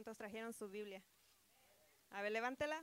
¿Cuántos 0.00 0.16
trajeron 0.16 0.54
su 0.54 0.66
Biblia? 0.70 1.04
A 2.08 2.22
ver, 2.22 2.32
levántela. 2.32 2.82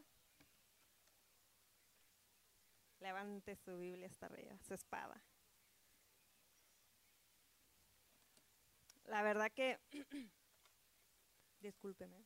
Levante 3.00 3.56
su 3.56 3.80
Biblia 3.80 4.06
hasta 4.06 4.28
arriba, 4.28 4.56
su 4.60 4.76
espada. 4.76 5.20
La 9.06 9.24
verdad 9.24 9.52
que, 9.52 9.80
discúlpeme, 11.60 12.22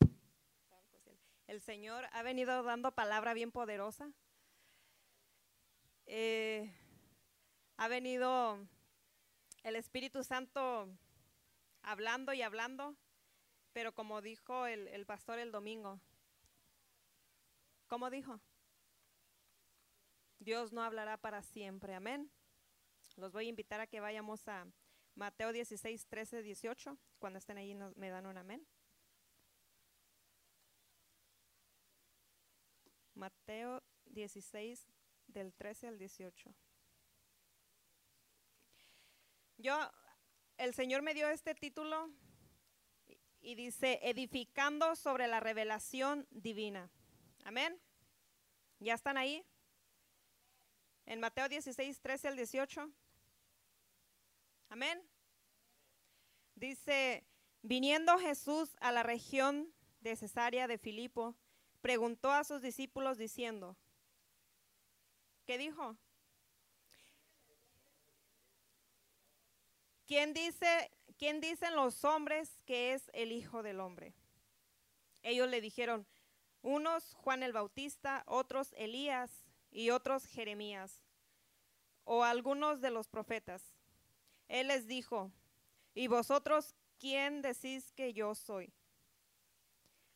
el 1.48 1.62
Señor 1.62 2.10
ha 2.12 2.22
venido 2.22 2.62
dando 2.62 2.92
palabra 2.92 3.34
bien 3.34 3.54
poderosa. 3.54 4.12
Eh, 6.06 6.70
ha 7.78 7.88
venido 7.88 8.58
el 9.64 9.78
Espíritu 9.78 10.26
Santo 10.26 10.90
hablando 11.82 12.34
y 12.34 12.42
hablando, 12.42 12.98
pero 13.74 13.94
como 13.94 14.22
dijo 14.22 14.66
el, 14.66 14.88
el 14.90 15.06
pastor 15.06 15.40
el 15.40 15.52
domingo, 15.52 16.00
¿cómo 17.88 18.10
dijo? 18.10 18.40
Dios 20.40 20.74
no 20.74 20.82
hablará 20.82 21.18
para 21.18 21.44
siempre, 21.44 21.94
amén. 21.94 22.32
Los 23.16 23.32
voy 23.32 23.46
a 23.46 23.50
invitar 23.50 23.80
a 23.80 23.88
que 23.88 24.00
vayamos 24.00 24.48
a 24.48 24.66
Mateo 25.16 25.52
16, 25.52 26.08
13, 26.08 26.42
18. 26.42 26.98
Cuando 27.20 27.40
estén 27.40 27.58
ahí 27.58 27.76
me 27.96 28.10
dan 28.10 28.26
un 28.26 28.38
amén. 28.38 28.66
Mateo 33.14 33.84
16, 34.06 34.88
del 35.28 35.54
13 35.54 35.90
al 35.90 35.98
18. 35.98 36.56
Yo, 39.58 39.78
el 40.58 40.74
Señor 40.74 41.04
me 41.04 41.14
dio 41.14 41.30
este 41.30 41.54
título 41.54 42.10
y 43.42 43.56
dice, 43.56 44.00
edificando 44.04 44.96
sobre 44.96 45.28
la 45.28 45.40
revelación 45.40 46.28
divina. 46.30 46.90
Amén. 47.44 47.80
¿Ya 48.80 48.94
están 48.94 49.18
ahí? 49.18 49.44
En 51.06 51.20
Mateo 51.20 51.50
16, 51.50 52.00
13 52.00 52.28
al 52.30 52.36
18. 52.36 52.92
Amén. 54.70 55.04
Dice, 56.56 57.26
viniendo 57.62 58.18
Jesús 58.20 58.76
a 58.80 58.92
la 58.92 59.04
región 59.04 59.74
de 60.00 60.16
Cesarea 60.16 60.68
de 60.68 60.78
Filipo, 60.78 61.36
preguntó 61.82 62.32
a 62.32 62.44
sus 62.44 62.62
discípulos 62.62 63.18
diciendo, 63.18 63.76
¿qué 65.46 65.58
dijo? 65.58 65.98
¿Quién 70.06 70.34
dice, 70.34 70.92
quién 71.18 71.42
dicen 71.42 71.76
los 71.76 72.04
hombres 72.04 72.60
que 72.66 72.94
es 72.94 73.10
el 73.14 73.32
Hijo 73.32 73.64
del 73.64 73.80
Hombre? 73.80 74.14
Ellos 75.24 75.50
le 75.50 75.62
dijeron, 75.62 76.08
unos 76.62 77.14
Juan 77.14 77.44
el 77.44 77.54
Bautista, 77.54 78.24
otros 78.28 78.74
Elías 78.78 79.46
y 79.72 79.90
otros 79.90 80.26
Jeremías 80.26 81.04
o 82.04 82.24
algunos 82.24 82.82
de 82.82 82.92
los 82.92 83.08
profetas. 83.08 83.64
Él 84.48 84.68
les 84.68 84.88
dijo, 84.88 85.32
¿y 85.94 86.08
vosotros 86.08 86.76
quién 87.00 87.42
decís 87.42 87.92
que 87.94 88.14
yo 88.14 88.36
soy? 88.36 88.74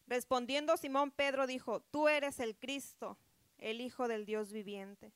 Respondiendo 0.08 0.78
Simón 0.78 1.12
Pedro 1.12 1.48
dijo, 1.48 1.82
tú 1.82 2.08
eres 2.08 2.40
el 2.40 2.58
Cristo, 2.58 3.18
el 3.58 3.82
Hijo 3.82 4.08
del 4.08 4.26
Dios 4.26 4.52
viviente. 4.52 5.14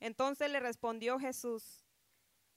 Entonces 0.00 0.50
le 0.50 0.60
respondió 0.60 1.18
Jesús, 1.18 1.81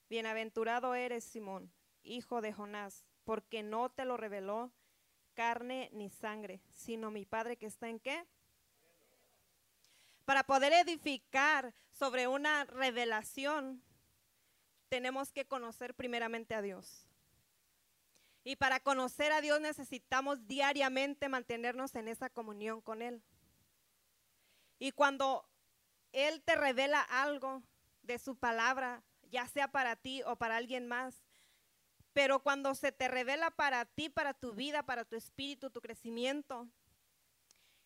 bienaventurado 0.09 0.95
eres 0.95 1.23
Simón, 1.23 1.71
hijo 2.03 2.41
de 2.41 2.53
Jonás, 2.53 3.05
porque 3.23 3.63
no 3.63 3.89
te 3.89 4.05
lo 4.05 4.17
reveló 4.17 4.71
carne 5.33 5.89
ni 5.91 6.09
sangre, 6.09 6.61
sino 6.69 7.11
mi 7.11 7.25
Padre 7.25 7.57
que 7.57 7.65
está 7.65 7.89
en 7.89 7.99
qué? 7.99 8.25
Para 10.25 10.43
poder 10.43 10.73
edificar 10.73 11.75
sobre 11.91 12.27
una 12.27 12.65
revelación, 12.65 13.83
tenemos 14.89 15.31
que 15.31 15.45
conocer 15.45 15.93
primeramente 15.93 16.55
a 16.55 16.61
Dios. 16.61 17.07
Y 18.43 18.55
para 18.55 18.79
conocer 18.79 19.31
a 19.31 19.41
Dios 19.41 19.59
necesitamos 19.59 20.47
diariamente 20.47 21.29
mantenernos 21.29 21.95
en 21.95 22.07
esa 22.07 22.29
comunión 22.29 22.81
con 22.81 23.01
Él. 23.01 23.23
Y 24.77 24.91
cuando 24.91 25.47
Él 26.11 26.41
te 26.43 26.55
revela 26.55 27.01
algo 27.01 27.63
de 28.03 28.19
su 28.19 28.35
palabra, 28.35 29.03
ya 29.31 29.47
sea 29.47 29.71
para 29.71 29.95
ti 29.95 30.21
o 30.23 30.35
para 30.35 30.57
alguien 30.57 30.87
más, 30.87 31.23
pero 32.13 32.41
cuando 32.41 32.75
se 32.75 32.91
te 32.91 33.07
revela 33.07 33.51
para 33.51 33.85
ti, 33.85 34.09
para 34.09 34.33
tu 34.33 34.53
vida, 34.53 34.83
para 34.83 35.03
tu 35.03 35.15
espíritu, 35.15 35.69
tu 35.69 35.81
crecimiento, 35.81 36.67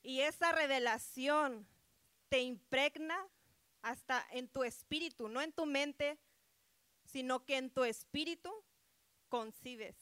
y 0.02 0.22
esa 0.22 0.52
revelación 0.52 1.68
te 2.30 2.40
impregna 2.42 3.28
hasta 3.82 4.26
en 4.32 4.48
tu 4.48 4.64
espíritu, 4.64 5.30
no 5.30 5.42
en 5.42 5.52
tu 5.52 5.66
mente, 5.66 6.20
sino 7.06 7.46
que 7.46 7.58
en 7.58 7.72
tu 7.72 7.84
espíritu 7.84 8.54
concibes, 9.30 9.96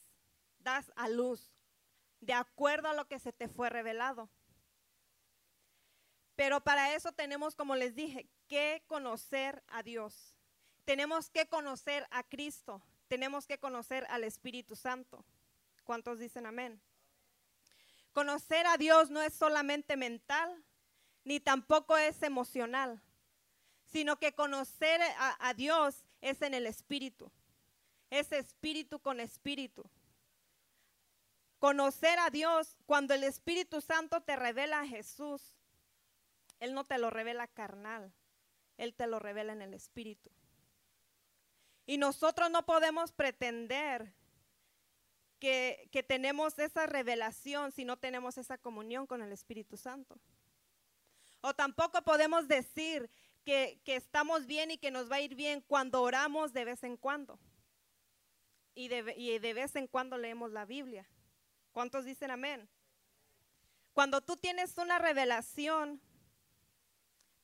das 0.58 0.92
a 0.94 1.08
luz, 1.08 1.52
de 2.20 2.34
acuerdo 2.34 2.88
a 2.88 2.94
lo 2.94 3.06
que 3.06 3.18
se 3.18 3.32
te 3.32 3.48
fue 3.48 3.70
revelado. 3.70 4.28
Pero 6.36 6.62
para 6.62 6.94
eso 6.94 7.12
tenemos, 7.12 7.54
como 7.54 7.74
les 7.76 7.94
dije, 7.94 8.28
que 8.46 8.84
conocer 8.86 9.62
a 9.68 9.82
Dios. 9.82 10.37
Tenemos 10.88 11.28
que 11.28 11.46
conocer 11.46 12.06
a 12.10 12.22
Cristo. 12.22 12.80
Tenemos 13.08 13.46
que 13.46 13.58
conocer 13.58 14.06
al 14.08 14.24
Espíritu 14.24 14.74
Santo. 14.74 15.22
¿Cuántos 15.84 16.18
dicen 16.18 16.46
amén? 16.46 16.80
Conocer 18.14 18.66
a 18.66 18.78
Dios 18.78 19.10
no 19.10 19.20
es 19.20 19.34
solamente 19.34 19.98
mental, 19.98 20.64
ni 21.24 21.40
tampoco 21.40 21.98
es 21.98 22.22
emocional, 22.22 23.02
sino 23.84 24.18
que 24.18 24.32
conocer 24.32 25.02
a, 25.02 25.36
a 25.46 25.52
Dios 25.52 26.06
es 26.22 26.40
en 26.40 26.54
el 26.54 26.66
espíritu. 26.66 27.30
Es 28.08 28.32
espíritu 28.32 28.98
con 28.98 29.20
espíritu. 29.20 29.84
Conocer 31.58 32.18
a 32.18 32.30
Dios, 32.30 32.78
cuando 32.86 33.12
el 33.12 33.24
Espíritu 33.24 33.82
Santo 33.82 34.22
te 34.22 34.36
revela 34.36 34.80
a 34.80 34.86
Jesús, 34.86 35.42
Él 36.60 36.72
no 36.72 36.84
te 36.84 36.96
lo 36.96 37.10
revela 37.10 37.46
carnal, 37.46 38.10
Él 38.78 38.94
te 38.94 39.06
lo 39.06 39.18
revela 39.18 39.52
en 39.52 39.60
el 39.60 39.74
espíritu. 39.74 40.30
Y 41.88 41.96
nosotros 41.96 42.50
no 42.50 42.66
podemos 42.66 43.12
pretender 43.12 44.12
que, 45.38 45.88
que, 45.90 46.02
tenemos 46.02 46.58
esa 46.58 46.84
revelación 46.84 47.72
si 47.72 47.86
no 47.86 47.96
tenemos 47.96 48.36
esa 48.36 48.58
comunión 48.58 49.06
con 49.06 49.22
el 49.22 49.32
Espíritu 49.32 49.78
Santo. 49.78 50.20
O 51.40 51.54
tampoco 51.54 52.02
podemos 52.02 52.46
decir 52.46 53.08
que, 53.42 53.80
estamos 53.86 54.44
bien 54.44 54.70
y 54.70 54.76
que 54.76 54.90
nos 54.90 55.10
va 55.10 55.16
a 55.16 55.20
ir 55.22 55.34
bien 55.34 55.62
cuando 55.62 56.02
oramos 56.02 56.52
de 56.52 56.66
vez 56.66 56.84
en 56.84 56.98
cuando. 56.98 57.40
Y 58.74 58.88
de, 58.88 59.14
y 59.16 59.38
de 59.38 59.54
vez 59.54 59.74
en 59.74 59.86
cuando 59.86 60.18
leemos 60.18 60.52
la 60.52 60.66
Biblia. 60.66 61.08
¿Cuántos 61.72 62.04
dicen 62.04 62.30
amén? 62.30 62.68
Cuando 63.94 64.20
tú 64.20 64.36
tienes 64.36 64.76
una 64.76 64.98
revelación, 64.98 66.02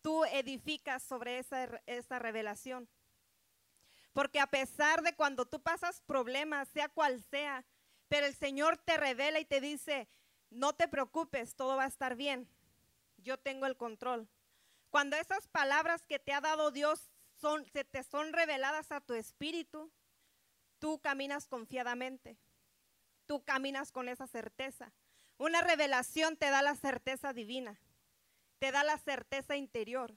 tú 0.02 0.26
edificas 0.26 1.02
sobre 1.02 1.38
esa, 1.38 1.80
esa 1.86 2.18
revelación. 2.18 2.90
Porque 4.14 4.40
a 4.40 4.46
pesar 4.46 5.02
de 5.02 5.14
cuando 5.14 5.44
tú 5.44 5.60
pasas 5.60 6.00
problemas, 6.00 6.68
sea 6.70 6.88
cual 6.88 7.22
sea, 7.30 7.66
pero 8.08 8.24
el 8.24 8.34
Señor 8.34 8.78
te 8.78 8.96
revela 8.96 9.40
y 9.40 9.44
te 9.44 9.60
dice, 9.60 10.08
no 10.50 10.72
te 10.72 10.88
preocupes, 10.88 11.54
todo 11.56 11.76
va 11.76 11.84
a 11.84 11.88
estar 11.88 12.16
bien. 12.16 12.48
Yo 13.18 13.38
tengo 13.38 13.66
el 13.66 13.76
control. 13.76 14.28
Cuando 14.88 15.16
esas 15.16 15.48
palabras 15.48 16.06
que 16.06 16.18
te 16.18 16.32
ha 16.32 16.40
dado 16.40 16.70
Dios 16.70 17.10
se 17.72 17.84
te 17.84 18.02
son 18.04 18.32
reveladas 18.32 18.90
a 18.92 19.00
tu 19.00 19.12
espíritu, 19.14 19.90
tú 20.78 21.00
caminas 21.00 21.46
confiadamente. 21.48 22.38
Tú 23.26 23.42
caminas 23.44 23.90
con 23.90 24.08
esa 24.08 24.26
certeza. 24.26 24.92
Una 25.36 25.60
revelación 25.60 26.36
te 26.36 26.50
da 26.50 26.62
la 26.62 26.76
certeza 26.76 27.32
divina, 27.32 27.80
te 28.60 28.70
da 28.70 28.84
la 28.84 28.96
certeza 28.98 29.56
interior. 29.56 30.16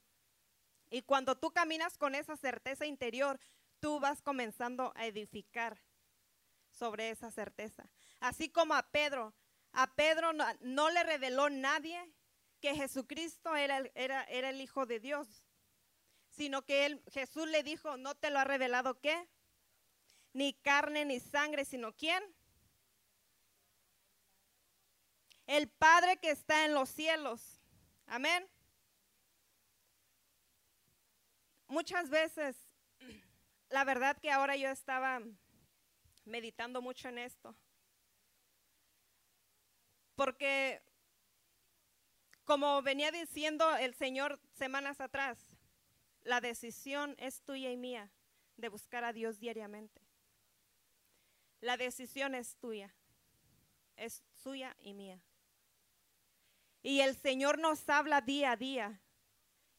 Y 0.89 1.01
cuando 1.01 1.37
tú 1.37 1.51
caminas 1.51 1.97
con 1.97 2.15
esa 2.15 2.37
certeza 2.37 2.85
interior, 2.85 3.39
tú 3.79 3.99
vas 3.99 4.21
comenzando 4.21 4.91
a 4.95 5.05
edificar 5.05 5.77
sobre 6.71 7.09
esa 7.09 7.31
certeza. 7.31 7.89
Así 8.19 8.49
como 8.49 8.73
a 8.73 8.83
Pedro, 8.83 9.33
a 9.73 9.93
Pedro 9.95 10.31
no, 10.33 10.89
le 10.89 11.03
reveló 11.03 11.49
nadie 11.49 11.99
que 12.61 12.75
Jesucristo 12.75 13.55
era, 13.55 13.83
era, 13.95 14.23
el 14.23 14.61
Hijo 14.61 14.85
de 14.85 14.99
Dios, 14.99 15.27
sino 16.29 16.63
que 16.63 17.01
Jesús 17.11 17.47
le 17.47 17.63
dijo, 17.63 17.97
no 17.97 18.15
te 18.15 18.31
lo 18.31 18.39
ha 18.39 18.43
revelado 18.43 18.99
qué, 18.99 19.27
ni 20.33 20.53
carne 20.53 21.05
ni 21.05 21.19
sangre, 21.19 21.65
sino 21.65 21.95
quién. 21.95 22.23
El 25.45 25.69
Padre 25.69 26.17
que 26.17 26.31
está 26.31 26.65
en 26.65 26.73
los 26.73 26.89
cielos. 26.89 27.61
Amén. 28.05 28.47
Muchas 31.67 32.09
veces, 32.09 32.66
la 33.69 33.83
verdad 33.83 34.17
que 34.17 34.31
ahora 34.31 34.55
yo 34.55 34.69
estaba 34.69 35.21
meditando 36.25 36.81
mucho 36.81 37.09
en 37.09 37.17
esto. 37.17 37.55
Porque, 40.15 40.81
como 42.43 42.81
venía 42.81 43.11
diciendo 43.11 43.75
el 43.77 43.93
Señor 43.93 44.39
semanas 44.53 44.99
atrás, 44.99 45.37
la 46.23 46.41
decisión 46.41 47.15
es 47.17 47.41
tuya 47.41 47.71
y 47.71 47.77
mía 47.77 48.11
de 48.57 48.69
buscar 48.69 49.03
a 49.03 49.13
Dios 49.13 49.39
diariamente. 49.39 50.01
La 51.61 51.77
decisión 51.77 52.35
es 52.35 52.57
tuya, 52.57 52.93
es 53.95 54.23
suya 54.33 54.75
y 54.79 54.93
mía. 54.93 55.21
Y 56.81 57.01
el 57.01 57.15
Señor 57.15 57.59
nos 57.59 57.87
habla 57.89 58.21
día 58.21 58.51
a 58.51 58.55
día 58.55 59.01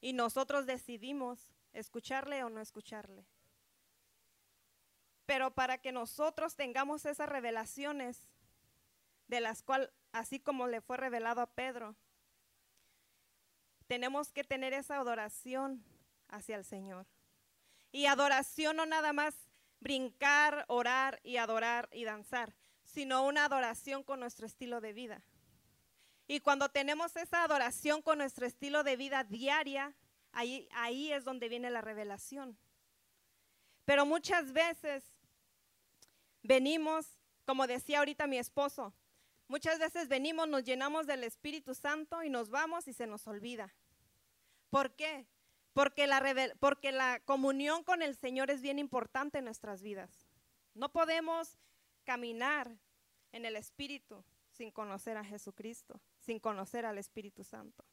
y 0.01 0.13
nosotros 0.13 0.67
decidimos 0.67 1.55
escucharle 1.73 2.43
o 2.45 2.51
no 2.51 2.61
escucharle. 2.61 3.27
Pero 5.29 5.51
para 5.51 5.77
que 5.77 5.93
nosotros 5.93 6.57
tengamos 6.57 7.05
esas 7.05 7.29
revelaciones, 7.29 8.31
de 9.27 9.43
las 9.43 9.63
cuales, 9.63 9.91
así 10.11 10.41
como 10.41 10.69
le 10.69 10.81
fue 10.81 10.97
revelado 10.97 11.43
a 11.43 11.51
Pedro, 11.51 11.95
tenemos 13.89 14.33
que 14.33 14.43
tener 14.43 14.73
esa 14.73 14.97
adoración 14.97 15.85
hacia 16.29 16.57
el 16.57 16.65
Señor. 16.65 17.05
Y 17.93 18.07
adoración 18.07 18.77
no 18.77 18.87
nada 18.87 19.13
más 19.13 19.35
brincar, 19.81 20.65
orar 20.67 21.21
y 21.23 21.37
adorar 21.37 21.91
y 21.93 22.05
danzar, 22.05 22.55
sino 22.83 23.23
una 23.27 23.45
adoración 23.45 24.03
con 24.05 24.21
nuestro 24.21 24.47
estilo 24.47 24.81
de 24.81 24.95
vida. 24.95 25.23
Y 26.27 26.41
cuando 26.41 26.71
tenemos 26.71 27.15
esa 27.17 27.43
adoración 27.43 28.01
con 28.01 28.17
nuestro 28.17 28.47
estilo 28.47 28.83
de 28.83 28.97
vida 28.97 29.25
diaria, 29.25 29.95
ahí, 30.33 30.71
ahí 30.73 31.13
es 31.13 31.25
donde 31.25 31.51
viene 31.51 31.69
la 31.69 31.83
revelación. 31.83 32.57
Pero 33.85 34.07
muchas 34.07 34.55
veces 34.55 35.18
venimos, 36.43 37.07
como 37.45 37.67
decía 37.67 37.99
ahorita 37.99 38.27
mi 38.27 38.39
esposo, 38.39 38.93
muchas 39.49 39.79
veces 39.79 40.09
venimos, 40.09 40.49
nos 40.49 40.65
llenamos 40.65 41.07
del 41.07 41.25
Espíritu 41.25 41.75
Santo 41.75 42.23
y 42.23 42.31
nos 42.31 42.51
vamos 42.51 42.89
y 42.89 42.93
se 42.93 43.07
nos 43.07 43.27
olvida. 43.27 43.75
¿Por 44.71 44.95
qué? 44.95 45.27
Porque 45.73 46.07
la, 46.07 46.23
porque 46.61 46.93
la 46.93 47.21
comunión 47.21 47.85
con 47.85 48.03
el 48.03 48.17
Señor 48.17 48.51
es 48.51 48.63
bien 48.63 48.79
importante 48.79 49.39
en 49.39 49.45
nuestras 49.45 49.83
vidas. 49.83 50.11
No 50.75 50.91
podemos 50.91 51.59
caminar 52.05 52.77
en 53.33 53.45
el 53.45 53.57
Espíritu 53.57 54.25
sin 54.51 54.71
conocer 54.71 55.17
a 55.17 55.25
Jesucristo, 55.25 56.01
sin 56.19 56.41
conocer 56.41 56.85
al 56.85 56.99
Espíritu 56.99 57.45
Santo. 57.45 57.85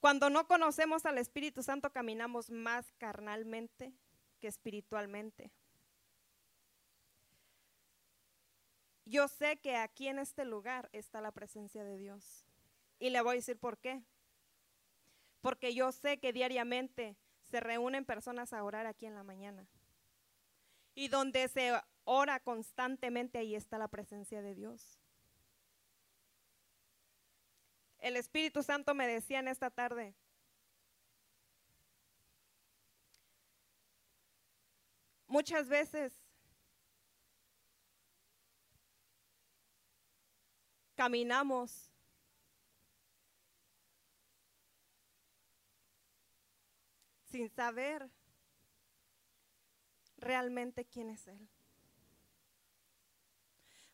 Cuando 0.00 0.28
no 0.28 0.46
conocemos 0.46 1.06
al 1.06 1.16
Espíritu 1.16 1.62
Santo, 1.62 1.90
caminamos 1.90 2.50
más 2.50 2.92
carnalmente 2.98 3.94
que 4.38 4.48
espiritualmente. 4.48 5.50
Yo 9.06 9.28
sé 9.28 9.58
que 9.58 9.76
aquí 9.76 10.08
en 10.08 10.18
este 10.18 10.44
lugar 10.44 10.88
está 10.92 11.20
la 11.20 11.32
presencia 11.32 11.84
de 11.84 11.98
Dios. 11.98 12.46
Y 12.98 13.10
le 13.10 13.20
voy 13.20 13.32
a 13.32 13.36
decir 13.36 13.58
por 13.58 13.78
qué. 13.78 14.02
Porque 15.42 15.74
yo 15.74 15.92
sé 15.92 16.18
que 16.18 16.32
diariamente 16.32 17.16
se 17.50 17.60
reúnen 17.60 18.04
personas 18.04 18.52
a 18.52 18.64
orar 18.64 18.86
aquí 18.86 19.04
en 19.06 19.14
la 19.14 19.22
mañana. 19.22 19.68
Y 20.94 21.08
donde 21.08 21.48
se 21.48 21.72
ora 22.04 22.40
constantemente, 22.40 23.38
ahí 23.38 23.54
está 23.54 23.76
la 23.78 23.88
presencia 23.88 24.40
de 24.40 24.54
Dios. 24.54 24.98
El 27.98 28.16
Espíritu 28.16 28.62
Santo 28.62 28.94
me 28.94 29.06
decía 29.06 29.40
en 29.40 29.48
esta 29.48 29.70
tarde, 29.70 30.14
muchas 35.26 35.68
veces 35.68 36.23
caminamos 40.94 41.90
sin 47.30 47.48
saber 47.50 48.10
realmente 50.16 50.84
quién 50.84 51.10
es 51.10 51.26
Él. 51.26 51.48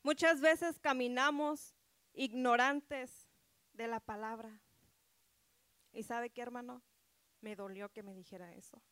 Muchas 0.02 0.41
veces 0.41 0.79
caminamos 0.79 1.75
ignorantes 2.12 3.29
de 3.73 3.87
la 3.87 4.00
palabra. 4.00 4.61
¿Y 5.93 6.02
sabe 6.02 6.31
qué, 6.31 6.43
hermano? 6.43 6.82
Me 7.41 7.56
dolió 7.56 7.91
que 7.91 8.02
me 8.02 8.14
dijera 8.14 8.55
eso. 8.55 8.82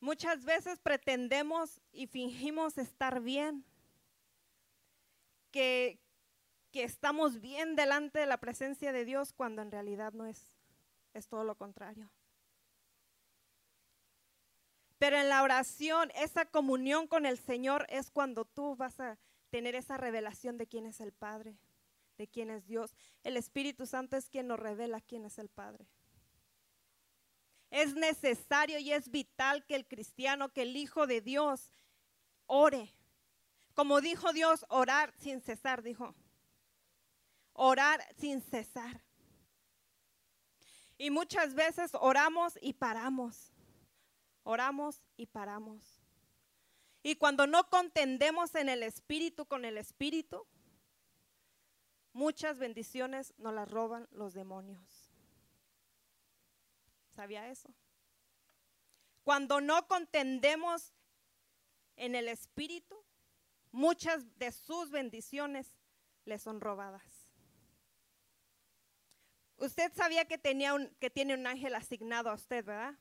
Muchas 0.00 0.44
veces 0.44 0.78
pretendemos 0.80 1.80
y 1.90 2.06
fingimos 2.06 2.76
estar 2.76 3.20
bien, 3.22 3.64
que, 5.54 6.00
estamos 6.72 7.40
bien 7.40 7.76
delante 7.76 8.18
de 8.18 8.26
la 8.26 8.38
presencia 8.38 8.92
de 8.92 9.04
Dios 9.04 9.32
cuando 9.32 9.62
en 9.62 9.70
realidad 9.70 10.12
no 10.12 10.26
es, 10.26 10.58
es 11.12 11.28
todo 11.28 11.44
lo 11.44 11.54
contrario. 11.54 12.10
Pero 14.98 15.16
en 15.16 15.28
la 15.28 15.44
oración, 15.44 16.10
esa 16.16 16.44
comunión 16.44 17.06
con 17.06 17.24
el 17.24 17.38
Señor 17.38 17.86
es 17.88 18.10
cuando 18.10 18.44
tú 18.44 18.74
vas 18.74 18.98
a 18.98 19.16
tener 19.50 19.76
esa 19.76 19.96
revelación 19.96 20.58
de 20.58 20.66
quién 20.66 20.86
es 20.86 21.00
el 21.00 21.12
Padre, 21.12 21.56
de 22.18 22.26
quién 22.26 22.50
es 22.50 22.66
Dios. 22.66 22.96
El 23.22 23.36
Espíritu 23.36 23.86
Santo 23.86 24.16
es 24.16 24.28
quien 24.28 24.48
nos 24.48 24.58
revela 24.58 25.00
quién 25.00 25.24
es 25.24 25.38
el 25.38 25.48
Padre. 25.48 25.86
Es 27.70 27.94
necesario 27.94 28.80
y 28.80 28.92
es 28.92 29.08
vital 29.12 29.64
que 29.64 29.76
el 29.76 29.86
cristiano, 29.86 30.52
que 30.52 30.62
el 30.62 30.76
Hijo 30.76 31.06
de 31.06 31.20
Dios, 31.20 31.70
ore. 32.46 32.92
Como 33.74 34.00
dijo 34.00 34.32
Dios, 34.32 34.64
orar 34.68 35.12
sin 35.18 35.40
cesar, 35.40 35.82
dijo. 35.82 36.14
Orar 37.52 38.04
sin 38.16 38.40
cesar. 38.40 39.02
Y 40.96 41.10
muchas 41.10 41.54
veces 41.54 41.90
oramos 41.94 42.56
y 42.60 42.74
paramos. 42.74 43.52
Oramos 44.44 45.02
y 45.16 45.26
paramos. 45.26 46.00
Y 47.02 47.16
cuando 47.16 47.46
no 47.46 47.68
contendemos 47.68 48.54
en 48.54 48.68
el 48.68 48.82
Espíritu 48.82 49.44
con 49.46 49.64
el 49.64 49.76
Espíritu, 49.76 50.46
muchas 52.12 52.58
bendiciones 52.58 53.34
nos 53.38 53.52
las 53.54 53.70
roban 53.70 54.08
los 54.12 54.34
demonios. 54.34 55.10
¿Sabía 57.14 57.48
eso? 57.48 57.74
Cuando 59.24 59.60
no 59.60 59.86
contendemos 59.86 60.94
en 61.96 62.14
el 62.14 62.28
Espíritu, 62.28 63.04
muchas 63.74 64.38
de 64.38 64.52
sus 64.52 64.90
bendiciones 64.90 65.66
le 66.24 66.38
son 66.38 66.60
robadas. 66.60 67.02
Usted 69.56 69.92
sabía 69.94 70.26
que, 70.26 70.38
tenía 70.38 70.74
un, 70.74 70.88
que 71.00 71.10
tiene 71.10 71.34
un 71.34 71.46
ángel 71.46 71.74
asignado 71.74 72.30
a 72.30 72.34
usted, 72.34 72.64
¿verdad? 72.64 72.94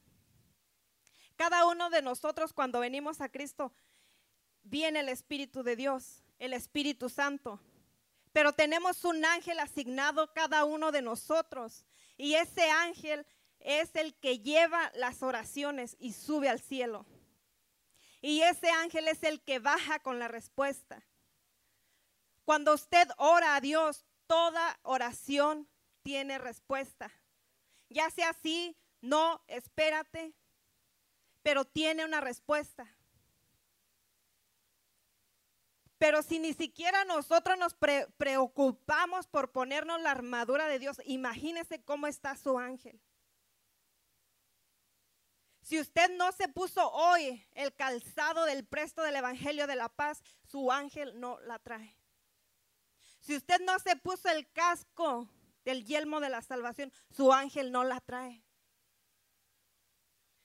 Cada 1.35 1.67
uno 1.67 1.89
de 1.91 2.01
nosotros 2.01 2.53
cuando 2.53 2.79
venimos 2.79 3.21
a 3.21 3.29
Cristo 3.29 3.71
viene 4.63 5.01
el 5.01 5.09
Espíritu 5.09 5.61
de 5.61 5.75
Dios, 5.75 6.23
el 6.39 6.53
Espíritu 6.53 7.07
Santo. 7.07 7.59
Pero 8.31 8.53
tenemos 8.53 9.05
un 9.05 9.23
ángel 9.25 9.59
asignado 9.59 10.33
cada 10.33 10.65
uno 10.65 10.91
de 10.91 11.03
nosotros. 11.03 11.85
Y 12.17 12.33
ese 12.33 12.69
ángel 12.71 13.27
es 13.59 13.95
el 13.95 14.15
que 14.15 14.39
lleva 14.39 14.91
las 14.95 15.21
oraciones 15.21 15.95
y 15.99 16.13
sube 16.13 16.49
al 16.49 16.59
cielo. 16.59 17.05
Y 18.23 18.41
ese 18.41 18.69
ángel 18.71 19.09
es 19.09 19.21
el 19.23 19.41
que 19.41 19.59
baja 19.59 19.99
con 19.99 20.17
la 20.17 20.29
respuesta. 20.29 21.03
Cuando 22.45 22.73
usted 22.73 23.09
ora 23.17 23.57
a 23.57 23.59
Dios, 23.61 24.05
toda 24.27 24.79
oración 24.83 25.67
tiene 26.03 26.37
respuesta. 26.37 27.11
Ya 27.89 28.09
sea 28.09 28.29
así, 28.29 28.77
no, 29.01 29.43
espérate, 29.47 30.33
pero 31.41 31.65
tiene 31.65 32.05
una 32.05 32.21
respuesta. 32.21 32.87
Pero 35.97 36.23
si 36.23 36.39
ni 36.39 36.53
siquiera 36.53 37.03
nosotros 37.03 37.57
nos 37.57 37.75
preocupamos 38.15 39.27
por 39.27 39.51
ponernos 39.51 40.01
la 40.01 40.11
armadura 40.11 40.69
de 40.69 40.79
Dios, 40.79 41.01
imagínese 41.03 41.83
cómo 41.83 42.07
está 42.07 42.37
su 42.37 42.57
ángel. 42.57 43.01
Si 45.63 45.79
usted 45.79 46.11
no 46.17 46.31
se 46.33 46.49
puso 46.49 46.91
hoy 46.91 47.41
el 47.53 47.73
calzado 47.73 48.43
del 48.43 48.65
presto 48.65 49.01
del 49.01 49.15
Evangelio 49.15 49.65
de 49.65 49.77
la 49.77 49.87
Paz, 49.87 50.21
su 50.43 50.71
ángel 50.71 51.17
no 51.21 51.39
la 51.39 51.57
trae. 51.57 51.95
Si 53.21 53.37
usted 53.37 53.61
no 53.61 53.79
se 53.79 53.95
puso 53.95 54.27
el 54.29 54.51
casco 54.51 55.29
del 55.63 55.85
yelmo 55.85 56.19
de 56.19 56.29
la 56.29 56.41
salvación, 56.41 56.91
su 57.09 57.31
ángel 57.31 57.71
no 57.71 57.85
la 57.85 58.01
trae. 58.01 58.43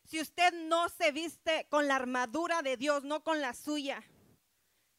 Si 0.04 0.20
usted 0.20 0.54
no 0.68 0.88
se 0.88 1.10
viste 1.10 1.66
con 1.68 1.88
la 1.88 1.96
armadura 1.96 2.62
de 2.62 2.76
Dios, 2.76 3.02
no 3.02 3.24
con 3.24 3.40
la 3.40 3.54
suya, 3.54 4.04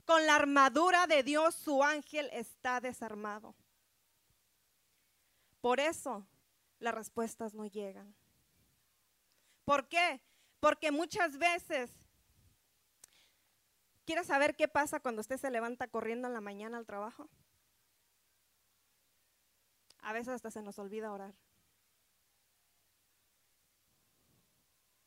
con 0.04 0.26
la 0.26 0.36
armadura 0.36 1.08
de 1.08 1.24
Dios 1.24 1.56
su 1.56 1.82
ángel 1.82 2.30
está 2.34 2.82
desarmado. 2.82 3.56
Por 5.62 5.80
eso 5.80 6.28
las 6.80 6.94
respuestas 6.94 7.54
no 7.54 7.66
llegan. 7.66 8.14
¿Por 9.70 9.88
qué? 9.88 10.20
Porque 10.60 10.90
muchas 10.90 11.38
veces 11.38 11.92
¿Quiere 14.04 14.24
saber 14.24 14.56
qué 14.56 14.68
pasa 14.68 15.00
cuando 15.00 15.22
usted 15.22 15.38
se 15.38 15.52
levanta 15.52 15.88
corriendo 15.88 16.28
en 16.28 16.34
la 16.34 16.42
mañana 16.42 16.80
al 16.80 16.88
trabajo? 16.88 17.30
A 20.00 20.12
veces 20.14 20.30
hasta 20.30 20.50
se 20.50 20.64
nos 20.64 20.80
olvida 20.80 21.12
orar. 21.12 21.36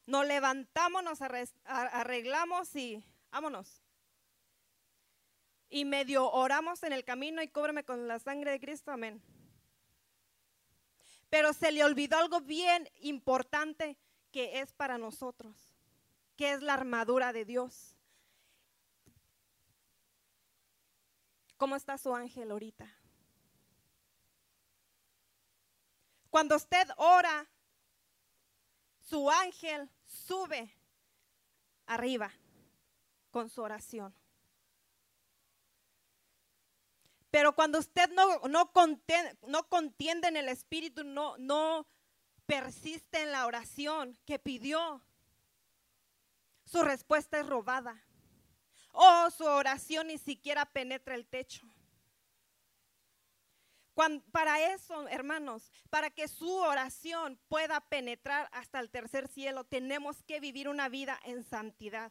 Nos 0.07 0.25
levantamos, 0.25 1.03
nos 1.03 1.19
arreglamos 1.65 2.77
y 2.77 3.05
vámonos. 3.33 3.83
Y 5.69 5.85
medio 5.85 6.31
oramos 6.31 6.85
en 6.85 6.93
el 6.93 7.05
camino 7.05 7.43
y 7.43 7.49
cóbreme 7.49 7.83
con 7.83 8.07
la 8.07 8.21
sangre 8.21 8.53
de 8.53 8.61
Cristo, 8.61 8.93
amén. 8.93 9.21
Pero 11.29 11.53
se 11.53 11.73
le 11.73 11.83
olvidó 11.83 12.19
algo 12.19 12.41
bien 12.41 12.89
importante 13.01 13.99
que 14.33 14.61
es 14.61 14.73
para 14.73 14.99
nosotros, 14.99 15.55
que 16.37 16.53
es 16.53 16.63
la 16.63 16.75
armadura 16.75 17.33
de 17.33 17.45
Dios. 17.45 17.95
¿Cómo 21.59 21.77
está 21.77 21.97
su 21.99 22.15
ángel 22.15 22.51
ahorita? 22.51 22.93
Cuando 26.31 26.57
usted 26.57 26.89
ora, 26.97 27.47
su 29.01 29.31
ángel 29.31 29.89
sube 30.07 30.75
arriba 31.87 32.33
con 33.31 33.51
su 33.51 33.61
oración. 33.63 34.15
Pero 37.31 37.55
cuando 37.55 37.79
usted 37.79 38.11
no, 38.11 38.41
no, 38.49 38.73
contiende, 38.73 39.39
no 39.47 39.69
contiende 39.69 40.29
en 40.29 40.37
el 40.37 40.49
espíritu, 40.49 41.05
no, 41.05 41.37
no 41.39 41.87
persiste 42.47 43.23
en 43.23 43.33
la 43.33 43.47
oración 43.47 44.19
que 44.27 44.39
pidió, 44.39 45.03
su 46.65 46.83
respuesta 46.83 47.39
es 47.39 47.47
robada. 47.47 48.03
Oh, 48.93 49.31
su 49.31 49.45
oración 49.45 50.09
ni 50.09 50.19
siquiera 50.19 50.67
penetra 50.67 51.15
el 51.15 51.27
techo. 51.27 51.67
para 54.33 54.73
eso, 54.73 55.07
hermanos, 55.09 55.71
para 55.91 56.11
que 56.11 56.27
su 56.29 56.51
oración 56.51 57.39
pueda 57.49 57.81
penetrar 57.81 58.49
hasta 58.53 58.81
el 58.81 58.91
tercer 58.91 59.29
cielo, 59.29 59.65
tenemos 59.65 60.23
que 60.23 60.41
vivir 60.41 60.69
una 60.69 60.89
vida 60.89 61.21
en 61.25 61.45
santidad. 61.45 62.11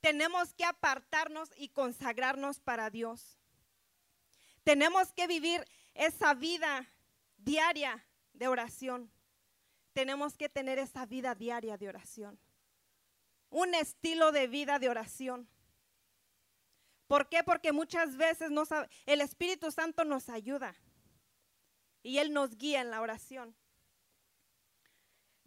Tenemos 0.00 0.52
que 0.54 0.64
apartarnos 0.64 1.50
y 1.56 1.70
consagrarnos 1.70 2.60
para 2.60 2.90
Dios. 2.90 3.38
Tenemos 4.62 5.12
que 5.12 5.26
vivir 5.26 5.64
esa 5.94 6.34
vida 6.34 6.86
diaria 7.38 8.04
de 8.32 8.48
oración. 8.48 9.10
Tenemos 9.96 10.36
que 10.36 10.50
tener 10.50 10.78
esa 10.78 11.06
vida 11.06 11.34
diaria 11.34 11.78
de 11.78 11.88
oración. 11.88 12.38
Un 13.48 13.74
estilo 13.74 14.30
de 14.30 14.46
vida 14.46 14.78
de 14.78 14.90
oración. 14.90 15.48
¿Por 17.06 17.30
qué? 17.30 17.42
Porque 17.42 17.72
muchas 17.72 18.18
veces 18.18 18.50
el 19.06 19.22
Espíritu 19.22 19.70
Santo 19.70 20.04
nos 20.04 20.28
ayuda 20.28 20.76
y 22.02 22.18
Él 22.18 22.34
nos 22.34 22.58
guía 22.58 22.82
en 22.82 22.90
la 22.90 23.00
oración. 23.00 23.56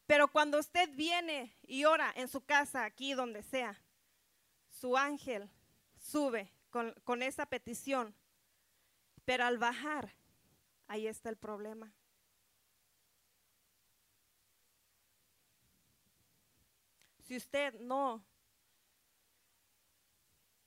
Pero 0.07 0.31
cuando 0.31 0.57
usted 0.57 0.89
viene 0.95 1.55
y 1.61 1.85
ora 1.85 2.11
en 2.15 2.27
su 2.27 2.41
casa, 2.41 2.85
aquí 2.85 3.13
donde 3.13 3.43
sea, 3.43 3.79
su 4.71 4.97
ángel 4.97 5.47
sube 5.95 6.51
con 6.71 7.21
esa 7.21 7.45
petición, 7.45 8.15
pero 9.25 9.45
al 9.45 9.59
bajar, 9.59 10.15
ahí 10.87 11.05
está 11.05 11.29
el 11.29 11.37
problema. 11.37 11.93
Si 17.29 17.37
usted 17.37 17.79
no 17.79 18.25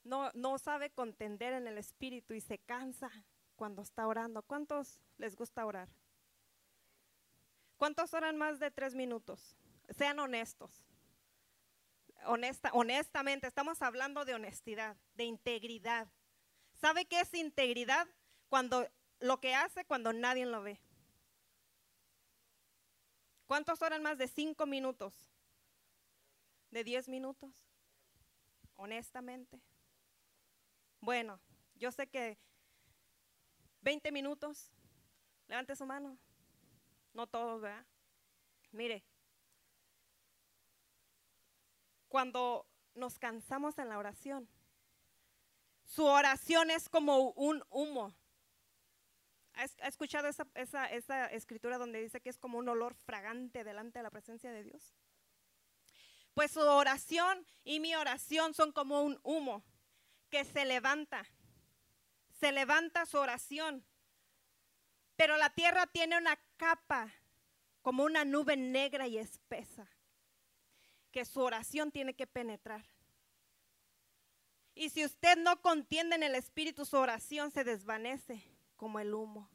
no, 0.05 0.31
no 0.35 0.59
sabe 0.59 0.91
contender 0.91 1.55
en 1.55 1.67
el 1.67 1.77
espíritu 1.77 2.35
y 2.35 2.41
se 2.41 2.59
cansa 2.59 3.11
cuando 3.57 3.83
está 3.83 4.07
orando. 4.07 4.43
¿Cuántos 4.43 5.01
les 5.19 5.35
gusta 5.35 5.67
orar? 5.67 5.89
¿Cuántos 7.79 8.15
oran 8.15 8.37
más 8.37 8.61
de 8.61 8.71
tres 8.71 8.95
minutos? 8.95 9.57
Sean 9.99 10.21
honestos. 10.21 10.87
Honesta, 12.27 12.71
honestamente, 12.75 13.49
estamos 13.49 13.83
hablando 13.83 14.25
de 14.25 14.35
honestidad, 14.35 14.97
de 15.15 15.25
integridad. 15.25 16.07
¿Sabe 16.75 17.07
qué 17.07 17.23
es 17.23 17.35
integridad? 17.35 18.07
Cuando 18.49 18.87
lo 19.19 19.41
que 19.41 19.57
hace 19.57 19.85
cuando 19.85 20.13
nadie 20.13 20.47
lo 20.47 20.63
ve. 20.63 20.81
¿Cuántos 23.47 23.83
oran 23.83 24.05
más 24.05 24.17
de 24.17 24.29
cinco 24.29 24.65
minutos? 24.65 25.32
¿De 26.73 26.83
diez 26.83 27.07
minutos? 27.07 27.53
Honestamente. 28.75 29.61
Bueno, 31.01 31.39
yo 31.77 31.93
sé 31.93 32.09
que 32.09 32.39
20 33.83 34.11
minutos, 34.11 34.73
levante 35.49 35.77
su 35.77 35.85
mano. 35.85 36.19
No 37.13 37.27
todos, 37.27 37.61
¿verdad? 37.61 37.85
Mire, 38.71 39.05
cuando 42.09 42.67
nos 42.95 43.19
cansamos 43.19 43.79
en 43.79 43.91
la 43.91 43.99
oración, 43.99 44.49
su 45.85 46.07
oración 46.07 46.71
es 46.71 46.89
como 46.89 47.33
un 47.33 47.63
humo. 47.69 48.15
¿Ha 49.55 49.89
escuchado 49.89 50.29
esa, 50.29 50.47
esa, 50.55 51.27
escritura 51.27 51.77
donde 51.77 52.01
dice 52.01 52.23
que 52.23 52.31
es 52.31 52.39
como 52.39 52.57
un 52.57 52.71
olor 52.71 52.95
fragante 52.95 53.63
delante 53.63 53.99
de 53.99 54.05
la 54.05 54.11
presencia 54.11 54.51
de 54.51 54.63
Dios? 54.63 54.95
Pues 56.35 56.53
su 56.53 56.61
oración 56.61 57.47
y 57.65 57.81
mi 57.81 57.95
oración 57.95 58.55
son 58.55 58.73
como 58.73 59.03
un 59.03 59.21
humo 59.23 59.63
que 60.31 60.45
se 60.45 60.65
levanta, 60.65 61.27
se 62.41 62.53
levanta 62.53 63.05
su 63.05 63.19
oración, 63.19 63.85
pero 65.17 65.37
la 65.37 65.51
tierra 65.51 65.87
tiene 65.87 66.17
una 66.17 66.39
capa 66.57 67.13
como 67.83 68.05
una 68.05 68.25
nube 68.25 68.57
negra 68.57 69.07
y 69.07 69.19
espesa, 69.19 69.87
que 71.11 71.25
su 71.25 71.41
oración 71.41 71.93
tiene 71.93 72.15
que 72.15 72.27
penetrar. 72.27 72.85
Y 74.75 74.91
si 74.91 75.05
usted 75.05 75.37
no 75.37 75.61
contiende 75.61 76.17
en 76.17 76.23
el 76.23 76.35
Espíritu, 76.35 76.87
su 76.87 76.97
oración 76.97 77.51
se 77.51 77.65
desvanece 77.65 78.43
como 78.77 78.99
el 79.01 79.13
humo. 79.13 79.51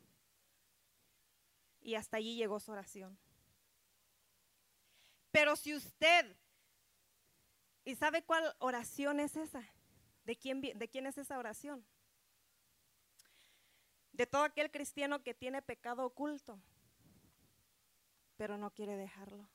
Y 1.82 1.96
hasta 1.96 2.18
allí 2.18 2.36
llegó 2.36 2.60
su 2.60 2.72
oración. 2.72 3.18
Pero 5.32 5.56
si 5.56 5.74
usted, 5.74 6.36
¿y 7.88 7.96
sabe 7.96 8.22
cuál 8.22 8.54
oración 8.60 9.22
es 9.22 9.38
esa? 9.38 9.64
¿De 10.26 10.36
quién, 10.36 10.60
¿De 10.60 10.90
quién 10.90 11.08
es 11.08 11.18
esa 11.18 11.40
oración? 11.40 11.88
De 14.12 14.28
todo 14.28 14.44
aquel 14.44 14.70
cristiano 14.70 15.24
que 15.24 15.34
tiene 15.34 15.62
pecado 15.62 16.06
oculto, 16.06 16.62
pero 18.36 18.58
no 18.58 18.72
quiere 18.74 18.98
dejarlo. 18.98 19.48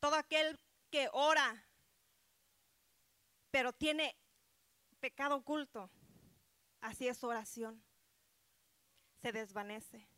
Todo 0.00 0.16
aquel 0.16 0.60
que 0.90 1.08
ora, 1.14 1.64
pero 3.50 3.72
tiene 3.72 4.14
pecado 5.00 5.36
oculto, 5.36 5.88
así 6.82 7.08
es 7.08 7.16
su 7.16 7.26
oración. 7.26 7.82
Se 9.22 9.32
desvanece. 9.32 10.13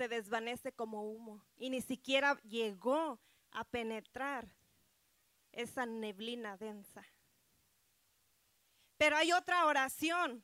Se 0.00 0.08
desvanece 0.08 0.72
como 0.72 1.02
humo. 1.02 1.44
Y 1.58 1.68
ni 1.68 1.82
siquiera 1.82 2.40
llegó 2.44 3.20
a 3.50 3.64
penetrar 3.64 4.48
esa 5.52 5.84
neblina 5.84 6.56
densa. 6.56 7.04
Pero 8.96 9.18
hay 9.18 9.30
otra 9.32 9.66
oración 9.66 10.42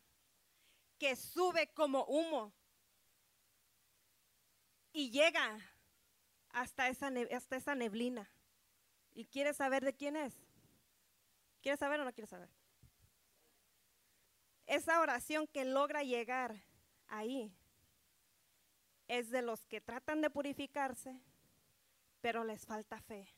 que 0.98 1.16
sube 1.16 1.68
como 1.72 2.04
humo 2.04 2.52
y 4.92 5.10
llega 5.10 5.58
hasta 6.50 6.88
esa, 6.88 7.10
hasta 7.34 7.56
esa 7.56 7.74
neblina. 7.74 8.30
¿Y 9.14 9.24
quiere 9.24 9.54
saber 9.54 9.82
de 9.86 9.94
quién 9.94 10.16
es? 10.16 10.34
¿Quiere 11.62 11.78
saber 11.78 11.98
o 12.00 12.04
no 12.04 12.12
quiere 12.12 12.28
saber? 12.28 12.50
Esa 14.66 15.00
oración 15.00 15.46
que 15.46 15.64
logra 15.64 16.02
llegar 16.02 16.62
ahí 17.06 17.56
es 19.08 19.30
de 19.30 19.42
los 19.42 19.64
que 19.66 19.80
tratan 19.80 20.20
de 20.20 20.30
purificarse, 20.30 21.20
pero 22.20 22.44
les 22.44 22.66
falta 22.66 23.00
fe. 23.00 23.28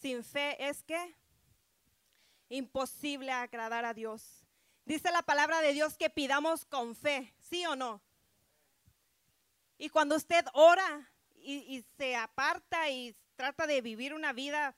Sin 0.00 0.24
fe 0.24 0.68
es 0.68 0.82
que 0.82 1.16
imposible 2.48 3.32
agradar 3.32 3.84
a 3.84 3.94
Dios. 3.94 4.46
Dice 4.84 5.10
la 5.12 5.22
palabra 5.22 5.60
de 5.60 5.72
Dios 5.72 5.96
que 5.96 6.10
pidamos 6.10 6.64
con 6.64 6.96
fe, 6.96 7.34
¿sí 7.38 7.64
o 7.66 7.76
no? 7.76 8.02
Y 9.78 9.88
cuando 9.88 10.16
usted 10.16 10.44
ora 10.52 11.10
y, 11.36 11.84
se 11.96 12.16
aparta 12.16 12.90
y 12.90 13.16
trata 13.36 13.66
de 13.66 13.80
vivir 13.80 14.12
una 14.12 14.32
vida 14.32 14.76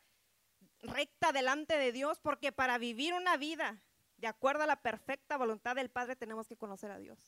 recta 0.81 1.33
delante 1.33 1.77
de 1.77 1.93
Dios, 1.93 2.21
porque 2.21 2.53
para 2.53 2.79
vivir 2.79 3.15
una 3.15 3.37
vida 3.37 3.81
de 4.17 4.29
acuerdo 4.29 4.63
a 4.63 4.67
la 4.67 4.81
perfecta 4.81 5.37
voluntad 5.37 5.75
del 5.75 5.91
Padre 5.91 6.15
tenemos 6.15 6.47
que 6.47 6.57
conocer 6.57 6.91
a 6.91 6.99
Dios. 6.99 7.19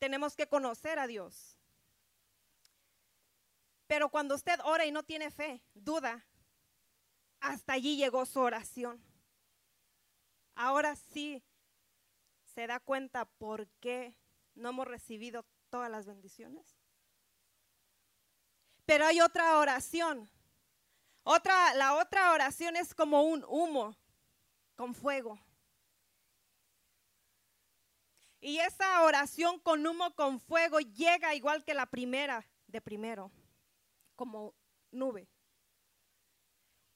Tenemos 0.00 0.34
que 0.34 0.48
conocer 0.48 0.98
a 0.98 1.06
Dios. 1.06 1.56
Pero 3.86 4.08
cuando 4.08 4.34
usted 4.34 4.58
ora 4.64 4.86
y 4.86 4.92
no 4.92 5.02
tiene 5.02 5.30
fe, 5.30 5.62
duda, 5.74 6.24
hasta 7.38 7.74
allí 7.74 7.96
llegó 7.96 8.24
su 8.24 8.40
oración. 8.40 9.04
Ahora 10.54 10.96
sí 10.96 11.44
se 12.54 12.66
da 12.66 12.80
cuenta 12.80 13.26
por 13.26 13.68
qué 13.80 14.16
no 14.54 14.70
hemos 14.70 14.86
recibido 14.86 15.44
todas 15.68 15.90
las 15.90 16.06
bendiciones. 16.06 16.78
Pero 18.86 19.04
hay 19.04 19.20
otra 19.20 19.58
oración. 19.58 20.30
Otra, 21.24 21.74
la 21.74 21.94
otra 21.94 22.32
oración 22.32 22.74
es 22.76 22.94
como 22.94 23.22
un 23.22 23.44
humo 23.46 23.94
con 24.76 24.94
fuego. 24.94 25.38
Y 28.40 28.58
esa 28.58 29.02
oración 29.02 29.58
con 29.60 29.86
humo 29.86 30.14
con 30.14 30.40
fuego 30.40 30.80
llega 30.80 31.34
igual 31.34 31.62
que 31.64 31.74
la 31.74 31.86
primera 31.86 32.46
de 32.66 32.80
primero, 32.80 33.30
como 34.16 34.54
nube. 34.90 35.28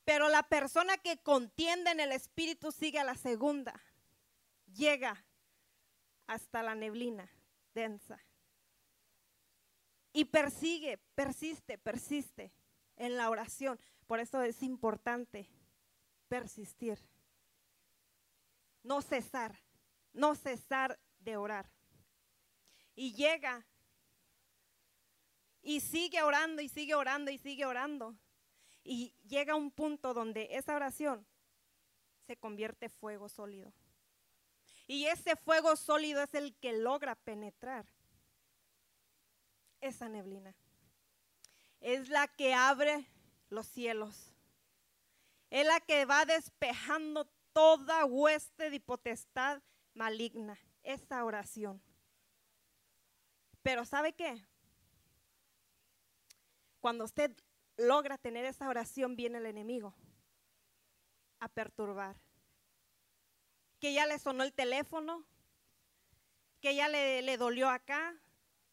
Pero 0.04 0.28
la 0.28 0.42
persona 0.42 0.96
que 0.98 1.18
contiende 1.18 1.90
en 1.90 2.00
el 2.00 2.12
Espíritu 2.12 2.72
sigue 2.72 2.98
a 2.98 3.04
la 3.04 3.14
segunda, 3.14 3.78
llega 4.72 5.24
hasta 6.26 6.62
la 6.62 6.74
neblina 6.74 7.30
densa. 7.74 8.18
Y 10.12 10.26
persigue, 10.26 10.98
persiste, 11.14 11.76
persiste 11.76 12.52
en 12.96 13.16
la 13.16 13.28
oración. 13.28 13.78
Por 14.06 14.20
eso 14.20 14.42
es 14.42 14.62
importante 14.62 15.48
persistir. 16.28 16.98
No 18.82 19.02
cesar, 19.02 19.58
no 20.12 20.34
cesar 20.34 21.00
de 21.24 21.36
orar. 21.36 21.68
Y 22.94 23.14
llega 23.14 23.66
y 25.62 25.80
sigue 25.80 26.22
orando 26.22 26.60
y 26.62 26.68
sigue 26.68 26.94
orando 26.94 27.30
y 27.30 27.38
sigue 27.38 27.64
orando. 27.64 28.14
Y 28.84 29.14
llega 29.26 29.54
un 29.54 29.70
punto 29.70 30.12
donde 30.12 30.48
esa 30.50 30.76
oración 30.76 31.26
se 32.26 32.36
convierte 32.36 32.86
en 32.86 32.92
fuego 32.92 33.28
sólido. 33.28 33.72
Y 34.86 35.06
ese 35.06 35.36
fuego 35.36 35.76
sólido 35.76 36.22
es 36.22 36.34
el 36.34 36.54
que 36.56 36.72
logra 36.72 37.14
penetrar 37.14 37.86
esa 39.80 40.08
neblina. 40.08 40.54
Es 41.80 42.08
la 42.08 42.28
que 42.28 42.52
abre 42.52 43.06
los 43.48 43.66
cielos. 43.66 44.32
Es 45.48 45.66
la 45.66 45.80
que 45.80 46.04
va 46.04 46.26
despejando 46.26 47.26
toda 47.52 48.04
hueste 48.04 48.68
de 48.68 48.80
potestad 48.80 49.62
maligna. 49.94 50.58
Esa 50.84 51.24
oración. 51.24 51.82
Pero 53.62 53.84
¿sabe 53.84 54.12
qué? 54.12 54.46
Cuando 56.80 57.04
usted 57.04 57.34
logra 57.76 58.18
tener 58.18 58.44
esa 58.44 58.68
oración, 58.68 59.16
viene 59.16 59.38
el 59.38 59.46
enemigo 59.46 59.94
a 61.40 61.48
perturbar. 61.48 62.16
Que 63.80 63.94
ya 63.94 64.06
le 64.06 64.18
sonó 64.18 64.44
el 64.44 64.52
teléfono, 64.52 65.24
que 66.60 66.74
ya 66.74 66.88
le, 66.88 67.22
le 67.22 67.36
dolió 67.36 67.68
acá, 67.68 68.14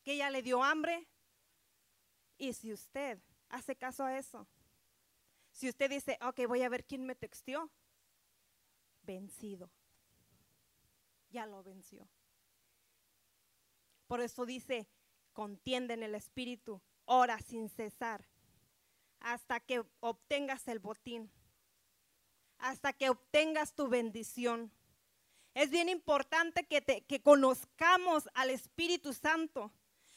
que 0.03 0.17
ya 0.17 0.29
le 0.29 0.41
dio 0.41 0.63
hambre. 0.63 1.07
Y 2.37 2.53
si 2.53 2.73
usted 2.73 3.19
hace 3.49 3.75
caso 3.75 4.03
a 4.03 4.17
eso, 4.17 4.47
si 5.51 5.69
usted 5.69 5.89
dice, 5.89 6.17
ok, 6.21 6.47
voy 6.47 6.63
a 6.63 6.69
ver 6.69 6.85
quién 6.85 7.05
me 7.05 7.15
texteó, 7.15 7.71
vencido. 9.03 9.69
Ya 11.31 11.45
lo 11.45 11.63
venció. 11.63 12.07
Por 14.07 14.19
eso 14.19 14.45
dice, 14.45 14.87
contiende 15.31 15.93
en 15.93 16.03
el 16.03 16.15
espíritu, 16.15 16.81
ora 17.05 17.39
sin 17.39 17.69
cesar, 17.69 18.27
hasta 19.21 19.59
que 19.61 19.83
obtengas 20.01 20.67
el 20.67 20.79
botín, 20.79 21.31
hasta 22.57 22.91
que 22.91 23.09
obtengas 23.09 23.73
tu 23.73 23.87
bendición. 23.87 24.71
Es 25.53 25.69
bien 25.69 25.89
importante 25.89 26.65
que, 26.65 26.81
te, 26.81 27.01
que 27.01 27.21
conozcamos 27.21 28.29
al 28.33 28.49
Espíritu 28.49 29.13
Santo, 29.13 29.71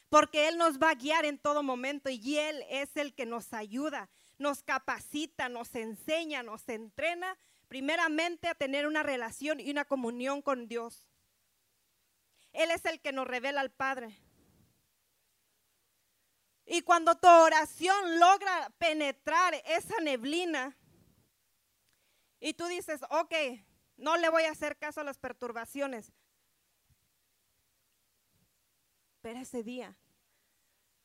porque 0.08 0.48
Él 0.48 0.58
nos 0.58 0.78
va 0.78 0.90
a 0.90 0.94
guiar 0.94 1.24
en 1.24 1.38
todo 1.38 1.62
momento 1.62 2.08
y 2.08 2.38
Él 2.38 2.64
es 2.68 2.96
el 2.96 3.14
que 3.14 3.26
nos 3.26 3.52
ayuda, 3.52 4.08
nos 4.38 4.62
capacita, 4.62 5.48
nos 5.48 5.74
enseña, 5.74 6.42
nos 6.42 6.68
entrena, 6.68 7.36
primeramente 7.74 8.46
a 8.46 8.54
tener 8.54 8.86
una 8.86 9.02
relación 9.02 9.58
y 9.58 9.68
una 9.68 9.84
comunión 9.84 10.42
con 10.42 10.68
Dios. 10.68 11.04
Él 12.52 12.70
es 12.70 12.84
el 12.84 13.00
que 13.00 13.10
nos 13.10 13.26
revela 13.26 13.60
al 13.60 13.72
Padre. 13.72 14.16
Y 16.66 16.82
cuando 16.82 17.16
tu 17.16 17.26
oración 17.26 18.20
logra 18.20 18.70
penetrar 18.78 19.60
esa 19.66 19.98
neblina 20.02 20.76
y 22.38 22.54
tú 22.54 22.66
dices, 22.66 23.00
ok, 23.10 23.34
no 23.96 24.18
le 24.18 24.28
voy 24.28 24.44
a 24.44 24.52
hacer 24.52 24.78
caso 24.78 25.00
a 25.00 25.04
las 25.04 25.18
perturbaciones, 25.18 26.12
pero 29.20 29.40
ese 29.40 29.64
día 29.64 29.96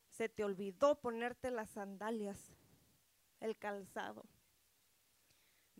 se 0.08 0.28
te 0.28 0.44
olvidó 0.44 1.00
ponerte 1.00 1.50
las 1.50 1.70
sandalias, 1.70 2.38
el 3.40 3.58
calzado 3.58 4.24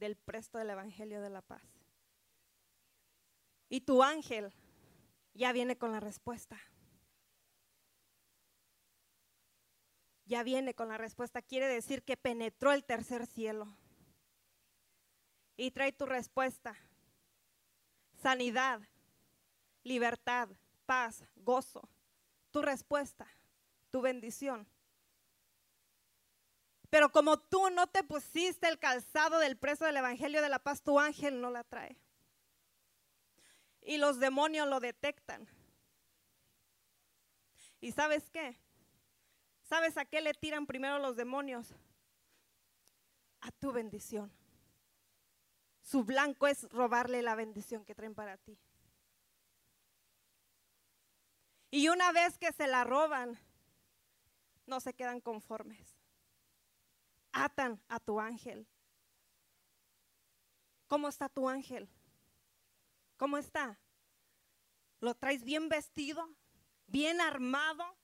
del 0.00 0.16
presto 0.16 0.58
del 0.58 0.70
Evangelio 0.70 1.20
de 1.20 1.30
la 1.30 1.42
Paz. 1.42 1.62
Y 3.68 3.82
tu 3.82 4.02
ángel 4.02 4.52
ya 5.34 5.52
viene 5.52 5.78
con 5.78 5.92
la 5.92 6.00
respuesta. 6.00 6.58
ya 10.30 10.44
viene 10.44 10.74
con 10.74 10.88
la 10.88 10.96
respuesta. 10.96 11.42
Quiere 11.42 11.66
decir 11.66 12.04
que 12.04 12.16
penetró 12.16 12.70
el 12.70 12.84
tercer 12.84 13.26
cielo. 13.26 13.66
Y 15.56 15.72
trae 15.72 15.90
tu 15.92 16.06
respuesta. 16.06 16.76
Sanidad, 18.22 18.80
libertad, 19.82 20.48
paz, 20.86 21.24
gozo. 21.34 21.88
Tu 22.52 22.62
respuesta, 22.62 23.26
tu 23.90 24.02
bendición. 24.02 24.68
Pero 26.90 27.12
como 27.12 27.38
tú 27.38 27.70
no 27.70 27.86
te 27.86 28.02
pusiste 28.02 28.68
el 28.68 28.78
calzado 28.78 29.38
del 29.38 29.56
preso 29.56 29.84
del 29.84 29.96
Evangelio 29.96 30.42
de 30.42 30.48
la 30.48 30.58
Paz, 30.58 30.82
tu 30.82 30.98
ángel 30.98 31.40
no 31.40 31.50
la 31.50 31.62
trae. 31.62 31.96
Y 33.82 33.96
los 33.96 34.18
demonios 34.18 34.68
lo 34.68 34.80
detectan. 34.80 35.48
¿Y 37.80 37.92
sabes 37.92 38.28
qué? 38.30 38.58
¿Sabes 39.62 39.96
a 39.96 40.04
qué 40.04 40.20
le 40.20 40.34
tiran 40.34 40.66
primero 40.66 40.98
los 40.98 41.14
demonios? 41.14 41.68
A 43.40 43.52
tu 43.52 43.72
bendición. 43.72 44.32
Su 45.80 46.02
blanco 46.04 46.48
es 46.48 46.68
robarle 46.70 47.22
la 47.22 47.36
bendición 47.36 47.84
que 47.84 47.94
traen 47.94 48.14
para 48.14 48.36
ti. 48.36 48.58
Y 51.70 51.88
una 51.88 52.10
vez 52.10 52.36
que 52.36 52.52
se 52.52 52.66
la 52.66 52.82
roban, 52.82 53.38
no 54.66 54.80
se 54.80 54.92
quedan 54.92 55.20
conformes. 55.20 55.99
Atan 57.32 57.80
a 57.88 58.00
tu 58.00 58.20
ángel. 58.20 58.66
¿Cómo 60.86 61.08
está 61.08 61.28
tu 61.28 61.48
ángel? 61.48 61.88
¿Cómo 63.16 63.38
está? 63.38 63.78
¿Lo 65.00 65.14
traes 65.14 65.44
bien 65.44 65.68
vestido? 65.68 66.28
¿Bien 66.86 67.20
armado? 67.20 67.96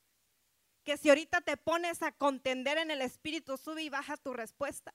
que 0.87 0.97
si 0.97 1.09
ahorita 1.09 1.41
te 1.41 1.57
pones 1.57 2.01
a 2.03 2.13
contender 2.13 2.79
en 2.79 2.93
el 2.93 3.03
espíritu, 3.03 3.59
sube 3.59 3.83
y 3.83 3.89
baja 3.89 4.17
tu 4.17 4.33
respuesta. 4.33 4.93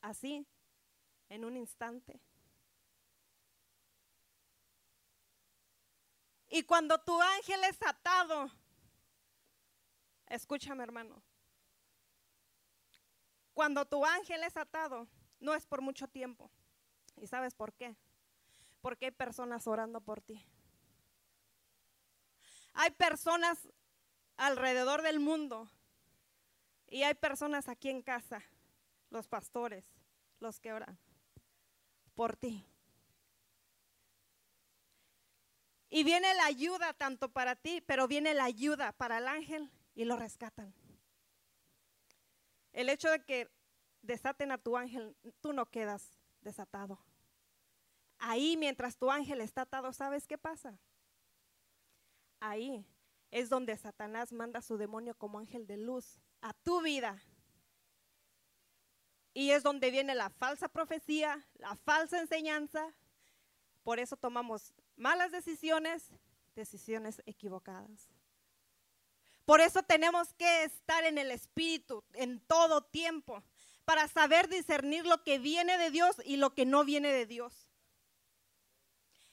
Así, 0.00 0.46
en 1.28 1.44
un 1.44 1.58
instante. 1.58 2.18
Y 6.48 6.62
cuando 6.62 6.98
tu 7.02 7.20
ángel 7.20 7.62
es 7.64 7.76
atado, 7.82 8.50
escúchame 10.26 10.82
hermano, 10.84 11.22
cuando 13.58 13.84
tu 13.86 14.06
ángel 14.06 14.44
es 14.44 14.56
atado, 14.56 15.08
no 15.40 15.52
es 15.52 15.66
por 15.66 15.82
mucho 15.82 16.06
tiempo. 16.06 16.48
¿Y 17.16 17.26
sabes 17.26 17.56
por 17.56 17.72
qué? 17.72 17.96
Porque 18.80 19.06
hay 19.06 19.10
personas 19.10 19.66
orando 19.66 20.00
por 20.00 20.20
ti. 20.20 20.46
Hay 22.74 22.92
personas 22.92 23.58
alrededor 24.36 25.02
del 25.02 25.18
mundo. 25.18 25.68
Y 26.86 27.02
hay 27.02 27.14
personas 27.14 27.68
aquí 27.68 27.90
en 27.90 28.00
casa, 28.00 28.44
los 29.10 29.26
pastores, 29.26 29.84
los 30.38 30.60
que 30.60 30.72
oran 30.72 30.96
por 32.14 32.36
ti. 32.36 32.64
Y 35.90 36.04
viene 36.04 36.32
la 36.34 36.44
ayuda 36.44 36.92
tanto 36.92 37.32
para 37.32 37.56
ti, 37.56 37.80
pero 37.80 38.06
viene 38.06 38.34
la 38.34 38.44
ayuda 38.44 38.92
para 38.92 39.18
el 39.18 39.26
ángel 39.26 39.68
y 39.96 40.04
lo 40.04 40.16
rescatan. 40.16 40.72
El 42.72 42.88
hecho 42.88 43.10
de 43.10 43.24
que 43.24 43.50
desaten 44.02 44.52
a 44.52 44.58
tu 44.58 44.76
ángel, 44.76 45.16
tú 45.40 45.52
no 45.52 45.66
quedas 45.66 46.18
desatado. 46.40 46.98
Ahí 48.18 48.56
mientras 48.56 48.96
tu 48.96 49.10
ángel 49.10 49.40
está 49.40 49.62
atado, 49.62 49.92
¿sabes 49.92 50.26
qué 50.26 50.38
pasa? 50.38 50.78
Ahí 52.40 52.84
es 53.30 53.48
donde 53.48 53.76
Satanás 53.76 54.32
manda 54.32 54.60
a 54.60 54.62
su 54.62 54.76
demonio 54.76 55.14
como 55.14 55.38
ángel 55.38 55.66
de 55.66 55.76
luz 55.76 56.20
a 56.40 56.52
tu 56.52 56.82
vida. 56.82 57.22
Y 59.34 59.50
es 59.50 59.62
donde 59.62 59.90
viene 59.90 60.14
la 60.14 60.30
falsa 60.30 60.68
profecía, 60.68 61.46
la 61.54 61.76
falsa 61.76 62.20
enseñanza. 62.20 62.94
Por 63.82 63.98
eso 63.98 64.16
tomamos 64.16 64.72
malas 64.96 65.30
decisiones, 65.30 66.10
decisiones 66.54 67.22
equivocadas. 67.24 68.08
Por 69.48 69.62
eso 69.62 69.82
tenemos 69.82 70.34
que 70.34 70.64
estar 70.64 71.06
en 71.06 71.16
el 71.16 71.30
Espíritu 71.30 72.04
en 72.12 72.38
todo 72.38 72.82
tiempo, 72.82 73.42
para 73.86 74.06
saber 74.06 74.46
discernir 74.46 75.06
lo 75.06 75.24
que 75.24 75.38
viene 75.38 75.78
de 75.78 75.90
Dios 75.90 76.16
y 76.26 76.36
lo 76.36 76.52
que 76.52 76.66
no 76.66 76.84
viene 76.84 77.10
de 77.14 77.24
Dios. 77.24 77.70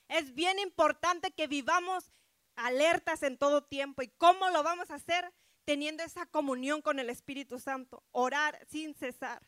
Es 0.08 0.34
bien 0.34 0.58
importante 0.60 1.32
que 1.32 1.48
vivamos 1.48 2.14
alertas 2.56 3.24
en 3.24 3.38
todo 3.38 3.66
tiempo. 3.66 4.04
¿Y 4.04 4.08
cómo 4.08 4.50
lo 4.52 4.64
vamos 4.64 4.90
a 4.90 4.96
hacer? 4.96 5.34
Teniendo 5.66 6.02
esa 6.02 6.26
comunión 6.28 6.82
con 6.82 7.00
el 7.00 7.10
Espíritu 7.10 7.60
Santo, 7.60 8.02
orar 8.12 8.66
sin 8.70 8.94
cesar. 8.96 9.46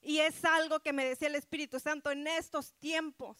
Y 0.00 0.18
es 0.18 0.44
algo 0.44 0.80
que 0.80 0.92
me 0.92 1.04
decía 1.04 1.28
el 1.28 1.36
Espíritu 1.36 1.78
Santo 1.78 2.10
en 2.10 2.26
estos 2.26 2.72
tiempos. 2.80 3.38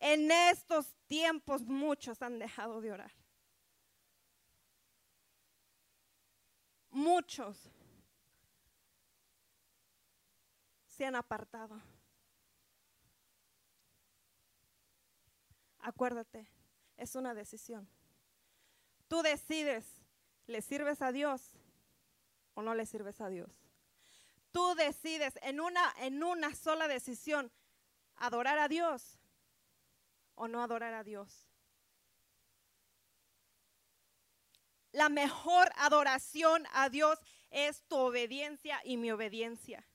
En 0.00 0.30
estos 0.30 0.96
tiempos 1.06 1.66
muchos 1.66 2.22
han 2.22 2.38
dejado 2.38 2.80
de 2.80 2.92
orar. 2.92 3.25
Muchos 6.96 7.58
se 10.86 11.04
han 11.04 11.14
apartado. 11.14 11.78
Acuérdate, 15.78 16.48
es 16.96 17.14
una 17.14 17.34
decisión. 17.34 17.86
Tú 19.08 19.20
decides, 19.20 19.84
¿le 20.46 20.62
sirves 20.62 21.02
a 21.02 21.12
Dios 21.12 21.58
o 22.54 22.62
no 22.62 22.74
le 22.74 22.86
sirves 22.86 23.20
a 23.20 23.28
Dios? 23.28 23.52
Tú 24.50 24.74
decides 24.74 25.38
en 25.42 25.60
una, 25.60 25.92
en 25.98 26.22
una 26.22 26.54
sola 26.54 26.88
decisión, 26.88 27.52
adorar 28.16 28.58
a 28.58 28.68
Dios 28.68 29.18
o 30.34 30.48
no 30.48 30.62
adorar 30.62 30.94
a 30.94 31.04
Dios. 31.04 31.45
La 34.96 35.10
mejor 35.10 35.70
adoración 35.76 36.66
a 36.72 36.88
Dios 36.88 37.18
es 37.50 37.86
tu 37.86 37.98
obediencia 37.98 38.80
y 38.82 38.96
mi 38.96 39.10
obediencia. 39.10 39.86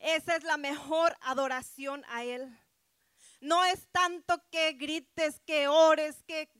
Esa 0.00 0.36
es 0.36 0.44
la 0.44 0.58
mejor 0.58 1.16
adoración 1.22 2.04
a 2.08 2.22
Él. 2.22 2.54
No 3.40 3.64
es 3.64 3.88
tanto 3.90 4.46
que 4.50 4.74
grites, 4.74 5.40
que 5.46 5.66
ores, 5.66 6.22
que, 6.24 6.50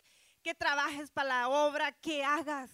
que 0.42 0.54
trabajes 0.54 1.10
para 1.10 1.28
la 1.28 1.48
obra, 1.50 1.92
que 1.92 2.24
hagas, 2.24 2.70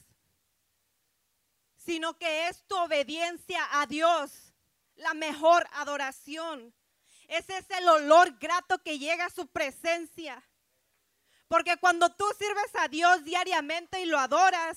sino 1.76 2.16
que 2.16 2.46
es 2.46 2.64
tu 2.68 2.76
obediencia 2.76 3.80
a 3.80 3.86
Dios 3.86 4.54
la 4.94 5.12
mejor 5.12 5.66
adoración. 5.72 6.72
Ese 7.26 7.58
es 7.58 7.68
el 7.70 7.88
olor 7.88 8.38
grato 8.38 8.80
que 8.84 9.00
llega 9.00 9.26
a 9.26 9.30
su 9.30 9.48
presencia. 9.48 10.47
Porque 11.48 11.78
cuando 11.78 12.10
tú 12.10 12.26
sirves 12.38 12.70
a 12.74 12.88
Dios 12.88 13.24
diariamente 13.24 14.00
y 14.00 14.04
lo 14.04 14.18
adoras, 14.18 14.76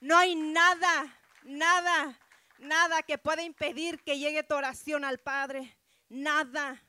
no 0.00 0.16
hay 0.16 0.34
nada, 0.34 1.20
nada, 1.44 2.18
nada 2.58 3.02
que 3.02 3.18
pueda 3.18 3.42
impedir 3.42 4.02
que 4.02 4.18
llegue 4.18 4.42
tu 4.42 4.54
oración 4.54 5.04
al 5.04 5.18
Padre. 5.18 5.76
Nada. 6.08 6.82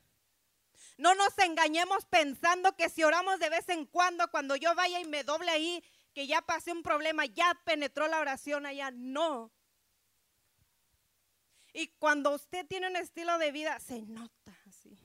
No 0.96 1.14
nos 1.14 1.38
engañemos 1.38 2.06
pensando 2.06 2.74
que 2.76 2.88
si 2.88 3.04
oramos 3.04 3.38
de 3.38 3.50
vez 3.50 3.68
en 3.68 3.84
cuando, 3.84 4.30
cuando 4.30 4.56
yo 4.56 4.74
vaya 4.74 5.00
y 5.00 5.04
me 5.04 5.22
doble 5.22 5.50
ahí, 5.50 5.84
que 6.14 6.26
ya 6.26 6.40
pasé 6.40 6.72
un 6.72 6.82
problema, 6.82 7.26
ya 7.26 7.60
penetró 7.64 8.08
la 8.08 8.20
oración 8.20 8.64
allá. 8.64 8.90
No. 8.90 9.52
Y 11.74 11.88
cuando 11.98 12.30
usted 12.30 12.66
tiene 12.66 12.86
un 12.86 12.96
estilo 12.96 13.36
de 13.36 13.52
vida, 13.52 13.78
se 13.80 14.00
nota 14.02 14.56
así. 14.66 14.96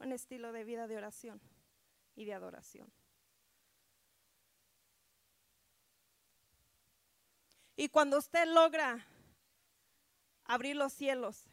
Un 0.00 0.12
estilo 0.12 0.52
de 0.52 0.64
vida 0.64 0.86
de 0.86 0.96
oración 0.96 1.40
y 2.16 2.24
de 2.24 2.34
adoración. 2.34 2.92
Y 7.76 7.88
cuando 7.88 8.18
usted 8.18 8.46
logra 8.46 9.06
abrir 10.44 10.74
los 10.74 10.92
cielos 10.92 11.48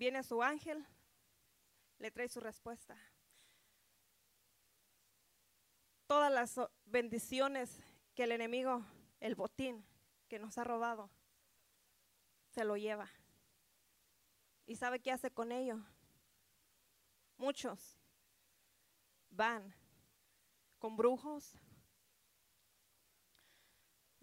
Viene 0.00 0.22
su 0.22 0.42
ángel, 0.42 0.82
le 1.98 2.10
trae 2.10 2.26
su 2.26 2.40
respuesta. 2.40 2.96
Todas 6.06 6.32
las 6.32 6.58
bendiciones 6.86 7.82
que 8.14 8.24
el 8.24 8.32
enemigo, 8.32 8.82
el 9.20 9.34
botín 9.34 9.84
que 10.26 10.38
nos 10.38 10.56
ha 10.56 10.64
robado, 10.64 11.10
se 12.48 12.64
lo 12.64 12.78
lleva. 12.78 13.10
¿Y 14.64 14.76
sabe 14.76 15.00
qué 15.00 15.12
hace 15.12 15.30
con 15.30 15.52
ello? 15.52 15.84
Muchos 17.40 17.96
van 19.30 19.74
con 20.78 20.94
brujos. 20.94 21.54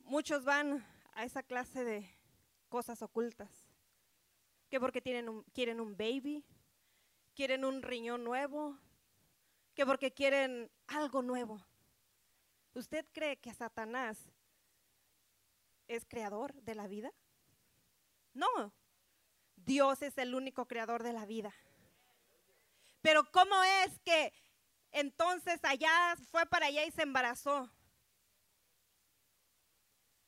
Muchos 0.03 0.45
van 0.45 0.85
a 1.13 1.23
esa 1.23 1.41
clase 1.41 1.83
de 1.83 2.07
cosas 2.69 3.01
ocultas 3.01 3.49
que 4.69 4.79
porque 4.79 5.01
tienen 5.01 5.29
un, 5.29 5.41
quieren 5.45 5.79
un 5.79 5.97
baby, 5.97 6.45
quieren 7.33 7.65
un 7.65 7.81
riñón 7.81 8.23
nuevo, 8.23 8.77
que 9.73 9.83
porque 9.83 10.13
quieren 10.13 10.69
algo 10.85 11.23
nuevo. 11.23 11.65
¿Usted 12.75 13.03
cree 13.13 13.37
que 13.37 13.51
Satanás 13.51 14.29
es 15.87 16.05
creador 16.05 16.53
de 16.61 16.75
la 16.75 16.85
vida? 16.85 17.11
No, 18.35 18.71
Dios 19.55 20.03
es 20.03 20.19
el 20.19 20.35
único 20.35 20.67
creador 20.67 21.01
de 21.01 21.13
la 21.13 21.25
vida. 21.25 21.51
Pero 23.07 23.23
¿cómo 23.31 23.55
es 23.63 23.97
que 23.99 24.33
entonces 24.91 25.63
allá 25.63 26.17
fue 26.29 26.45
para 26.45 26.65
allá 26.65 26.83
y 26.83 26.91
se 26.91 27.03
embarazó? 27.03 27.71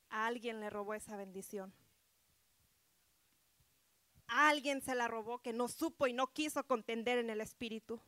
A 0.08 0.28
alguien 0.28 0.62
le 0.62 0.70
robó 0.70 0.94
esa 0.94 1.18
bendición 1.18 1.74
alguien 4.30 4.82
se 4.82 4.96
la 4.96 5.10
robó 5.10 5.42
que 5.42 5.52
no 5.52 5.68
supo 5.68 6.08
y 6.08 6.14
no 6.14 6.32
quiso 6.32 6.66
contender 6.66 7.18
en 7.18 7.30
el 7.30 7.42
espíritu. 7.42 8.02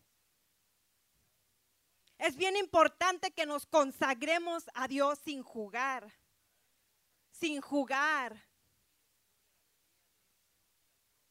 Es 2.18 2.38
bien 2.38 2.56
importante 2.56 3.32
que 3.32 3.46
nos 3.46 3.66
consagremos 3.66 4.70
a 4.74 4.88
Dios 4.88 5.20
sin 5.26 5.44
jugar, 5.44 6.14
sin 7.32 7.60
jugar. 7.60 8.42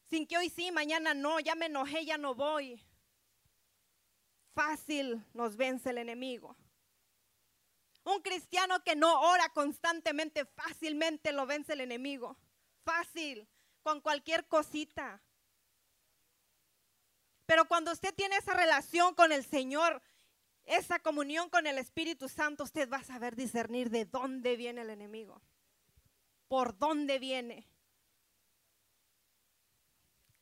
Sin 0.09 0.27
que 0.27 0.37
hoy 0.37 0.49
sí, 0.51 0.71
mañana 0.71 1.15
no, 1.15 1.39
ya 1.39 1.55
me 1.55 1.65
enojé, 1.67 2.05
ya 2.05 2.19
no 2.19 2.35
voy. 2.35 2.85
Fácil 4.53 5.23
nos 5.33 5.55
vence 5.55 5.89
el 5.89 5.97
enemigo. 5.97 6.55
Un 8.03 8.21
cristiano 8.21 8.83
que 8.83 8.95
no 8.95 9.21
ora 9.21 9.49
constantemente, 9.49 10.45
fácilmente 10.45 11.31
lo 11.31 11.45
vence 11.45 11.73
el 11.73 11.81
enemigo. 11.81 12.37
Fácil 12.83 13.47
con 13.83 14.01
cualquier 14.01 14.47
cosita. 14.47 15.21
Pero 17.45 17.67
cuando 17.67 17.91
usted 17.91 18.13
tiene 18.13 18.37
esa 18.37 18.53
relación 18.53 19.13
con 19.13 19.31
el 19.31 19.45
Señor, 19.45 20.01
esa 20.63 20.99
comunión 20.99 21.49
con 21.49 21.67
el 21.67 21.77
Espíritu 21.77 22.29
Santo, 22.29 22.63
usted 22.63 22.89
va 22.89 22.97
a 22.97 23.03
saber 23.03 23.35
discernir 23.35 23.89
de 23.89 24.05
dónde 24.05 24.55
viene 24.55 24.81
el 24.81 24.89
enemigo, 24.89 25.41
por 26.47 26.77
dónde 26.77 27.19
viene. 27.19 27.67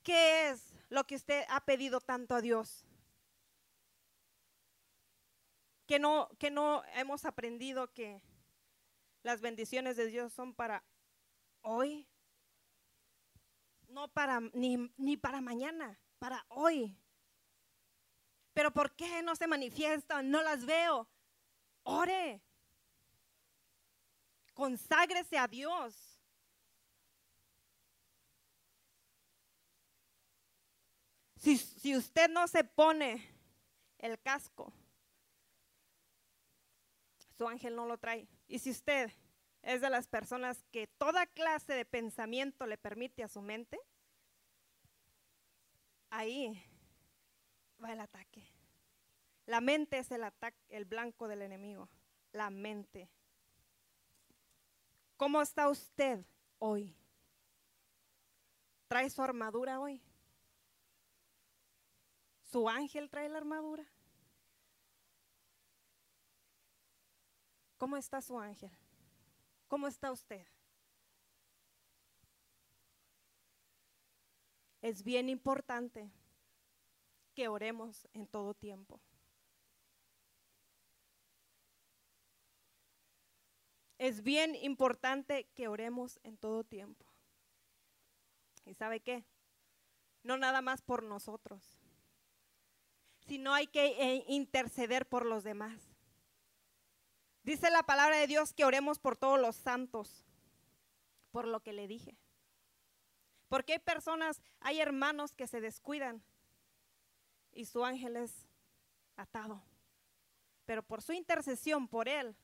¿Qué 0.03 0.49
es 0.49 0.73
lo 0.89 1.03
que 1.05 1.15
usted 1.15 1.43
ha 1.49 1.61
pedido 1.61 1.99
tanto 1.99 2.35
a 2.35 2.41
Dios? 2.41 2.85
Que 5.89 5.97
no, 5.97 6.29
que 6.37 6.51
no 6.51 6.83
hemos 6.93 7.25
aprendido 7.25 7.91
que 7.95 8.21
las 9.23 9.41
bendiciones 9.41 9.97
de 9.97 10.05
Dios 10.05 10.31
son 10.31 10.53
para 10.53 10.83
hoy, 11.63 12.07
no 13.87 14.07
para 14.07 14.39
ni, 14.53 14.93
ni 14.97 15.17
para 15.17 15.41
mañana, 15.41 15.99
para 16.19 16.45
hoy. 16.49 16.95
Pero 18.53 18.69
¿por 18.69 18.95
qué 18.95 19.23
no 19.23 19.35
se 19.35 19.47
manifiestan? 19.47 20.29
No 20.29 20.43
las 20.43 20.63
veo. 20.63 21.09
Ore. 21.81 22.39
Conságrese 24.53 25.39
a 25.39 25.47
Dios. 25.47 26.21
Si, 31.37 31.57
si, 31.57 31.97
usted 31.97 32.29
no 32.29 32.47
se 32.47 32.63
pone 32.63 33.27
el 33.97 34.21
casco, 34.21 34.71
su 37.39 37.47
ángel 37.47 37.73
no 37.73 37.85
lo 37.85 37.97
trae. 37.97 38.27
Y 38.49 38.59
si 38.59 38.69
usted 38.69 39.09
es 39.61 39.79
de 39.79 39.89
las 39.89 40.09
personas 40.09 40.61
que 40.73 40.87
toda 40.87 41.25
clase 41.25 41.71
de 41.71 41.85
pensamiento 41.85 42.67
le 42.67 42.77
permite 42.77 43.23
a 43.23 43.29
su 43.29 43.41
mente, 43.41 43.79
ahí 46.09 46.61
va 47.81 47.93
el 47.93 48.01
ataque. 48.01 48.45
La 49.45 49.61
mente 49.61 49.99
es 49.99 50.11
el 50.11 50.25
ataque, 50.25 50.59
el 50.67 50.83
blanco 50.83 51.29
del 51.29 51.41
enemigo. 51.41 51.87
La 52.33 52.49
mente. 52.49 53.09
¿Cómo 55.15 55.41
está 55.41 55.69
usted 55.69 56.25
hoy? 56.57 56.93
¿Trae 58.89 59.09
su 59.09 59.21
armadura 59.21 59.79
hoy? 59.79 60.03
¿Su 62.51 62.67
ángel 62.67 63.09
trae 63.09 63.29
la 63.29 63.37
armadura? 63.37 63.85
¿Cómo 67.79 67.95
está 67.95 68.21
su 68.21 68.37
ángel? 68.37 68.71
¿Cómo 69.69 69.87
está 69.87 70.11
usted? 70.11 70.45
Es 74.81 75.01
bien 75.03 75.29
importante 75.29 76.11
que 77.33 77.47
oremos 77.47 78.05
en 78.13 78.27
todo 78.27 78.53
tiempo. 78.53 78.99
Es 83.97 84.23
bien 84.23 84.55
importante 84.55 85.45
que 85.55 85.69
oremos 85.69 86.19
en 86.23 86.37
todo 86.37 86.65
tiempo. 86.65 87.05
¿Y 88.65 88.73
sabe 88.73 88.99
qué? 88.99 89.25
No 90.23 90.35
nada 90.35 90.61
más 90.61 90.81
por 90.81 91.01
nosotros, 91.01 91.79
sino 93.25 93.53
hay 93.53 93.67
que 93.67 93.85
eh, 93.87 94.25
interceder 94.27 95.07
por 95.07 95.25
los 95.25 95.45
demás. 95.45 95.88
Dice 97.49 97.71
la 97.71 97.81
palabra 97.81 98.15
de 98.17 98.27
Dios 98.27 98.53
que 98.53 98.63
oremos 98.63 98.99
por 98.99 99.17
todos 99.17 99.39
los 99.39 99.55
santos, 99.55 100.23
por 101.31 101.47
lo 101.47 101.61
que 101.61 101.73
le 101.73 101.87
dije. 101.87 102.15
Porque 103.47 103.73
hay 103.73 103.79
personas, 103.79 104.39
hay 104.59 104.79
hermanos 104.79 105.33
que 105.33 105.47
se 105.47 105.59
descuidan 105.59 106.21
y 107.51 107.65
su 107.65 107.83
ángel 107.83 108.17
es 108.17 108.45
atado. 109.15 109.63
Pero 110.67 110.83
por 110.83 111.01
su 111.01 111.11
intercesión, 111.11 111.87
por 111.87 112.07
él, 112.07 112.35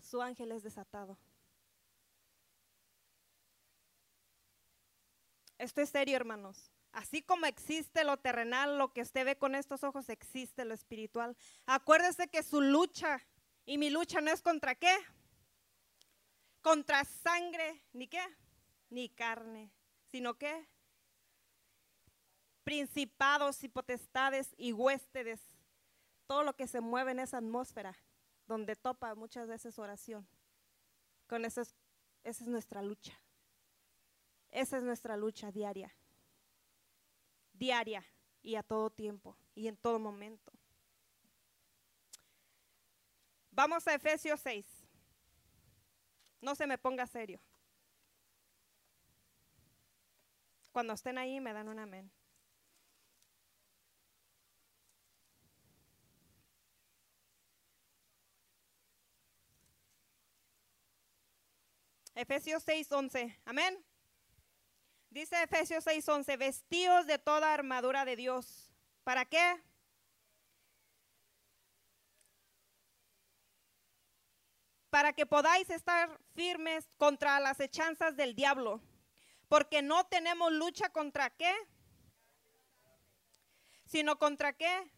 su 0.00 0.20
ángel 0.20 0.50
es 0.50 0.64
desatado. 0.64 1.16
Esto 5.58 5.80
es 5.80 5.90
serio, 5.90 6.16
hermanos. 6.16 6.72
Así 6.90 7.22
como 7.22 7.46
existe 7.46 8.02
lo 8.02 8.16
terrenal, 8.16 8.78
lo 8.78 8.92
que 8.92 9.02
usted 9.02 9.24
ve 9.24 9.38
con 9.38 9.54
estos 9.54 9.84
ojos, 9.84 10.08
existe 10.08 10.64
lo 10.64 10.74
espiritual. 10.74 11.36
Acuérdese 11.66 12.26
que 12.26 12.42
su 12.42 12.60
lucha 12.60 13.24
y 13.66 13.78
mi 13.78 13.90
lucha 13.90 14.20
no 14.20 14.30
es 14.30 14.42
contra 14.42 14.74
qué? 14.74 14.94
Contra 16.60 17.04
sangre, 17.04 17.82
ni 17.92 18.08
qué? 18.08 18.22
Ni 18.90 19.08
carne, 19.08 19.70
sino 20.06 20.34
qué? 20.34 20.68
Principados 22.62 23.62
y 23.64 23.68
potestades 23.68 24.54
y 24.56 24.72
huéspedes. 24.72 25.40
Todo 26.26 26.42
lo 26.42 26.56
que 26.56 26.66
se 26.66 26.80
mueve 26.80 27.12
en 27.12 27.18
esa 27.18 27.38
atmósfera, 27.38 27.96
donde 28.46 28.76
topa 28.76 29.14
muchas 29.14 29.46
veces 29.46 29.78
oración. 29.78 30.26
Con 31.26 31.44
eso 31.44 31.60
esa 31.60 32.44
es 32.44 32.48
nuestra 32.48 32.82
lucha. 32.82 33.12
Esa 34.50 34.78
es 34.78 34.82
nuestra 34.82 35.16
lucha 35.16 35.52
diaria. 35.52 35.94
Diaria 37.52 38.04
y 38.40 38.54
a 38.56 38.62
todo 38.62 38.90
tiempo 38.90 39.36
y 39.54 39.68
en 39.68 39.76
todo 39.76 39.98
momento. 39.98 40.52
Vamos 43.54 43.86
a 43.86 43.94
Efesios 43.94 44.40
6. 44.40 44.66
No 46.40 46.54
se 46.54 46.66
me 46.66 46.76
ponga 46.76 47.06
serio. 47.06 47.40
Cuando 50.72 50.92
estén 50.92 51.18
ahí 51.18 51.40
me 51.40 51.52
dan 51.52 51.68
un 51.68 51.78
amén. 51.78 52.10
Efesios 62.16 62.62
6, 62.64 62.90
11. 62.90 63.38
Amén. 63.44 63.84
Dice 65.10 65.40
Efesios 65.44 65.84
6:11, 65.84 66.36
vestidos 66.36 67.06
de 67.06 67.20
toda 67.20 67.54
armadura 67.54 68.04
de 68.04 68.16
Dios. 68.16 68.72
¿Para 69.04 69.24
qué? 69.24 69.62
Para 74.94 75.12
que 75.12 75.26
podáis 75.26 75.68
estar 75.70 76.20
firmes 76.36 76.88
contra 76.98 77.40
las 77.40 77.58
hechanzas 77.58 78.14
del 78.14 78.36
diablo. 78.36 78.80
Porque 79.48 79.82
no 79.82 80.04
tenemos 80.06 80.52
lucha 80.52 80.88
contra 80.90 81.30
qué? 81.30 81.52
Sino 83.86 84.20
contra 84.20 84.52
qué? 84.52 84.88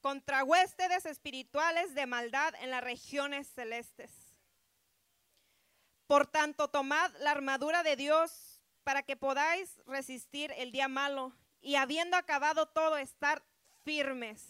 contra 0.00 0.42
huéspedes 0.42 1.04
espirituales 1.04 1.94
de 1.94 2.06
maldad 2.06 2.54
en 2.60 2.70
las 2.70 2.82
regiones 2.82 3.48
celestes. 3.48 4.10
Por 6.06 6.26
tanto, 6.26 6.68
tomad 6.68 7.12
la 7.18 7.32
armadura 7.32 7.82
de 7.82 7.96
Dios 7.96 8.62
para 8.82 9.02
que 9.02 9.14
podáis 9.14 9.78
resistir 9.86 10.52
el 10.56 10.72
día 10.72 10.88
malo 10.88 11.36
y 11.62 11.76
habiendo 11.76 12.16
acabado 12.16 12.66
todo, 12.66 12.98
estar 12.98 13.42
firmes. 13.84 14.44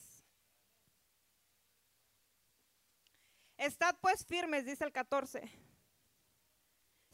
Estad 3.59 3.96
pues 4.01 4.27
firmes, 4.27 4.64
dice 4.64 4.85
el 4.85 4.92
14. 4.92 5.48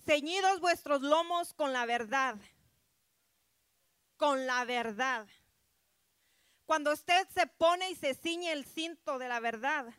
Ceñidos 0.05 0.61
vuestros 0.61 1.03
lomos 1.03 1.53
con 1.53 1.73
la 1.73 1.85
verdad. 1.85 2.37
Con 4.17 4.47
la 4.47 4.65
verdad. 4.65 5.29
Cuando 6.65 6.93
usted 6.93 7.29
se 7.29 7.47
pone 7.47 7.91
y 7.91 7.97
se 7.97 8.15
ciñe 8.15 8.53
el 8.53 8.65
cinto 8.65 9.19
de 9.19 9.29
la 9.29 9.41
verdad, 9.41 9.93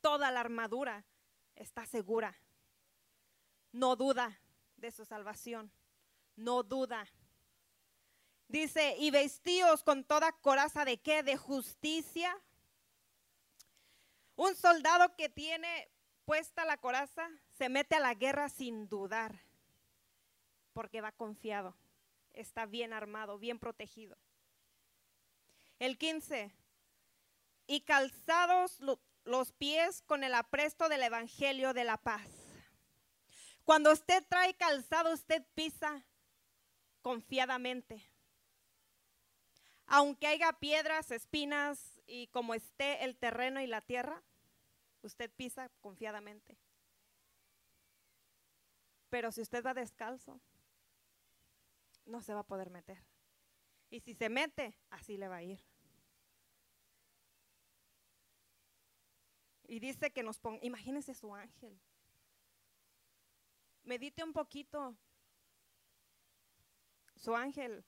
toda 0.00 0.30
la 0.30 0.40
armadura 0.40 1.04
está 1.56 1.84
segura. 1.84 2.36
No 3.72 3.96
duda 3.96 4.40
de 4.76 4.90
su 4.92 5.04
salvación. 5.04 5.72
No 6.36 6.62
duda. 6.62 7.06
Dice, 8.50 8.96
y 8.98 9.12
vestíos 9.12 9.84
con 9.84 10.02
toda 10.02 10.32
coraza 10.32 10.84
de 10.84 10.98
qué? 10.98 11.22
De 11.22 11.36
justicia. 11.36 12.36
Un 14.34 14.56
soldado 14.56 15.14
que 15.14 15.28
tiene 15.28 15.88
puesta 16.24 16.64
la 16.64 16.76
coraza 16.76 17.30
se 17.56 17.68
mete 17.68 17.94
a 17.94 18.00
la 18.00 18.14
guerra 18.14 18.48
sin 18.48 18.88
dudar, 18.88 19.40
porque 20.72 21.00
va 21.00 21.12
confiado, 21.12 21.76
está 22.32 22.66
bien 22.66 22.92
armado, 22.92 23.38
bien 23.38 23.60
protegido. 23.60 24.18
El 25.78 25.96
15. 25.96 26.50
Y 27.68 27.82
calzados 27.82 28.80
los 29.24 29.52
pies 29.52 30.02
con 30.02 30.24
el 30.24 30.34
apresto 30.34 30.88
del 30.88 31.04
Evangelio 31.04 31.72
de 31.72 31.84
la 31.84 31.98
paz. 31.98 32.28
Cuando 33.62 33.92
usted 33.92 34.24
trae 34.28 34.54
calzado, 34.54 35.12
usted 35.12 35.44
pisa 35.54 36.04
confiadamente. 37.00 38.09
Aunque 39.92 40.28
haya 40.28 40.52
piedras, 40.52 41.10
espinas 41.10 42.00
y 42.06 42.28
como 42.28 42.54
esté 42.54 43.04
el 43.04 43.16
terreno 43.16 43.60
y 43.60 43.66
la 43.66 43.80
tierra, 43.80 44.22
usted 45.02 45.28
pisa 45.32 45.68
confiadamente. 45.80 46.56
Pero 49.08 49.32
si 49.32 49.40
usted 49.40 49.64
va 49.64 49.74
descalzo, 49.74 50.40
no 52.06 52.22
se 52.22 52.32
va 52.34 52.40
a 52.40 52.46
poder 52.46 52.70
meter. 52.70 53.02
Y 53.90 53.98
si 53.98 54.14
se 54.14 54.28
mete, 54.28 54.78
así 54.90 55.16
le 55.16 55.26
va 55.26 55.36
a 55.36 55.42
ir. 55.42 55.60
Y 59.64 59.80
dice 59.80 60.12
que 60.12 60.22
nos 60.22 60.38
ponga, 60.38 60.64
imagínese 60.64 61.14
su 61.14 61.34
ángel. 61.34 61.76
Medite 63.82 64.22
un 64.22 64.32
poquito. 64.32 64.96
Su 67.16 67.34
ángel 67.34 67.84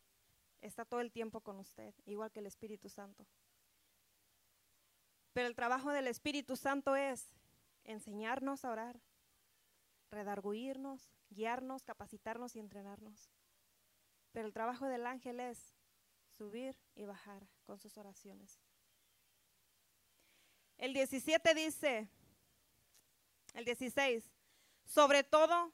está 0.62 0.84
todo 0.84 1.00
el 1.00 1.12
tiempo 1.12 1.40
con 1.40 1.58
usted, 1.58 1.94
igual 2.06 2.30
que 2.30 2.40
el 2.40 2.46
Espíritu 2.46 2.88
Santo. 2.88 3.26
Pero 5.32 5.48
el 5.48 5.54
trabajo 5.54 5.90
del 5.90 6.06
Espíritu 6.06 6.56
Santo 6.56 6.96
es 6.96 7.28
enseñarnos 7.84 8.64
a 8.64 8.70
orar, 8.70 9.00
redarguirnos, 10.10 11.10
guiarnos, 11.30 11.84
capacitarnos 11.84 12.54
y 12.54 12.60
entrenarnos. 12.60 13.30
Pero 14.32 14.46
el 14.46 14.52
trabajo 14.52 14.86
del 14.86 15.06
ángel 15.06 15.40
es 15.40 15.74
subir 16.36 16.76
y 16.94 17.04
bajar 17.04 17.46
con 17.64 17.78
sus 17.78 17.98
oraciones. 17.98 18.60
El 20.78 20.94
17 20.94 21.54
dice, 21.54 22.08
el 23.54 23.64
16, 23.64 24.30
sobre 24.84 25.24
todo, 25.24 25.72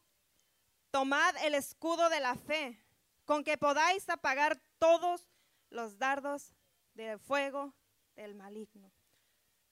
tomad 0.91 1.35
el 1.45 1.55
escudo 1.55 2.09
de 2.09 2.21
la 2.21 2.35
fe, 2.35 2.79
con 3.25 3.45
que 3.45 3.59
podáis 3.59 4.09
apagar 4.09 4.61
todos 4.79 5.29
los 5.71 5.99
dardos 5.99 6.55
de 6.95 7.19
fuego 7.19 7.75
del 8.17 8.35
maligno. 8.35 8.91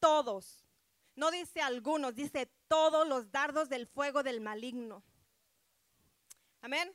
Todos. 0.01 0.65
No 1.15 1.31
dice 1.31 1.63
algunos, 1.63 2.15
dice 2.15 2.51
todos 2.69 3.07
los 3.09 3.31
dardos 3.31 3.69
del 3.69 3.87
fuego 3.87 4.23
del 4.23 4.41
maligno. 4.41 5.03
Amén. 6.61 6.95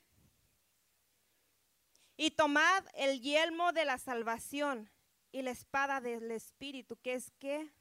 Y 2.17 2.31
tomad 2.31 2.85
el 2.93 3.21
yelmo 3.21 3.71
de 3.73 3.85
la 3.85 3.97
salvación 3.97 4.91
y 5.31 5.41
la 5.41 5.51
espada 5.51 6.01
del 6.01 6.29
Espíritu, 6.31 6.97
que 6.97 7.13
es 7.13 7.31
que... 7.39 7.71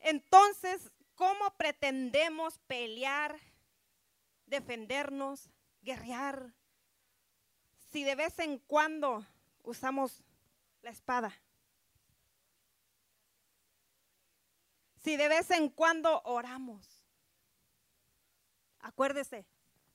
Entonces, 0.00 0.90
¿cómo 1.14 1.56
pretendemos 1.56 2.58
pelear, 2.66 3.38
defendernos, 4.46 5.48
guerrear, 5.80 6.52
si 7.92 8.04
de 8.04 8.14
vez 8.14 8.38
en 8.38 8.58
cuando 8.58 9.26
usamos 9.62 10.24
la 10.80 10.90
espada? 10.90 11.32
Si 14.96 15.16
de 15.16 15.28
vez 15.28 15.50
en 15.50 15.68
cuando 15.68 16.22
oramos. 16.24 17.04
Acuérdese, 18.80 19.46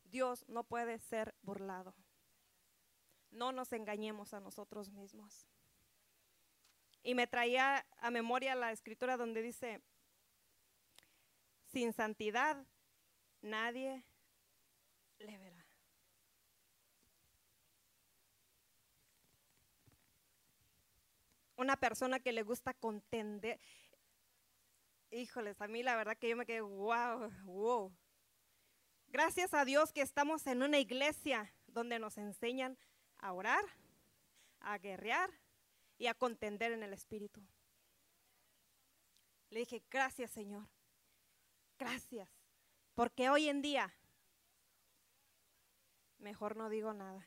Dios 0.06 0.46
no 0.48 0.64
puede 0.64 1.00
ser 1.00 1.34
burlado. 1.42 1.96
No 3.32 3.52
nos 3.52 3.74
engañemos 3.74 4.34
a 4.34 4.40
nosotros 4.40 4.92
mismos. 4.92 5.48
Y 7.04 7.16
me 7.16 7.26
traía 7.26 7.86
a 7.98 8.12
memoria 8.12 8.54
la 8.54 8.72
escritura 8.72 9.18
donde 9.18 9.42
dice, 9.42 9.82
sin 11.72 11.94
santidad 11.94 12.66
nadie 13.42 14.04
le 15.20 15.38
verá. 15.38 15.67
Una 21.58 21.76
persona 21.76 22.20
que 22.20 22.32
le 22.32 22.44
gusta 22.44 22.74
contender. 22.76 23.60
Híjoles, 25.10 25.60
a 25.60 25.68
mí 25.68 25.82
la 25.84 25.96
verdad 25.96 26.18
que 26.18 26.30
yo 26.30 26.38
me 26.38 26.46
quedé, 26.46 26.62
wow, 26.62 27.32
wow. 27.46 27.92
Gracias 29.08 29.54
a 29.54 29.66
Dios 29.66 29.92
que 29.92 30.02
estamos 30.02 30.46
en 30.48 30.62
una 30.62 30.78
iglesia 30.78 31.52
donde 31.66 31.98
nos 31.98 32.18
enseñan 32.18 32.78
a 33.18 33.34
orar, 33.34 33.64
a 34.60 34.78
guerrear 34.78 35.32
y 35.98 36.08
a 36.08 36.14
contender 36.14 36.72
en 36.74 36.84
el 36.84 36.94
Espíritu. 36.94 37.42
Le 39.50 39.60
dije, 39.60 39.82
gracias 39.90 40.30
Señor, 40.32 40.68
gracias, 41.80 42.30
porque 42.94 43.30
hoy 43.30 43.48
en 43.48 43.62
día, 43.62 43.94
mejor 46.20 46.58
no 46.58 46.70
digo 46.70 46.94
nada. 46.94 47.26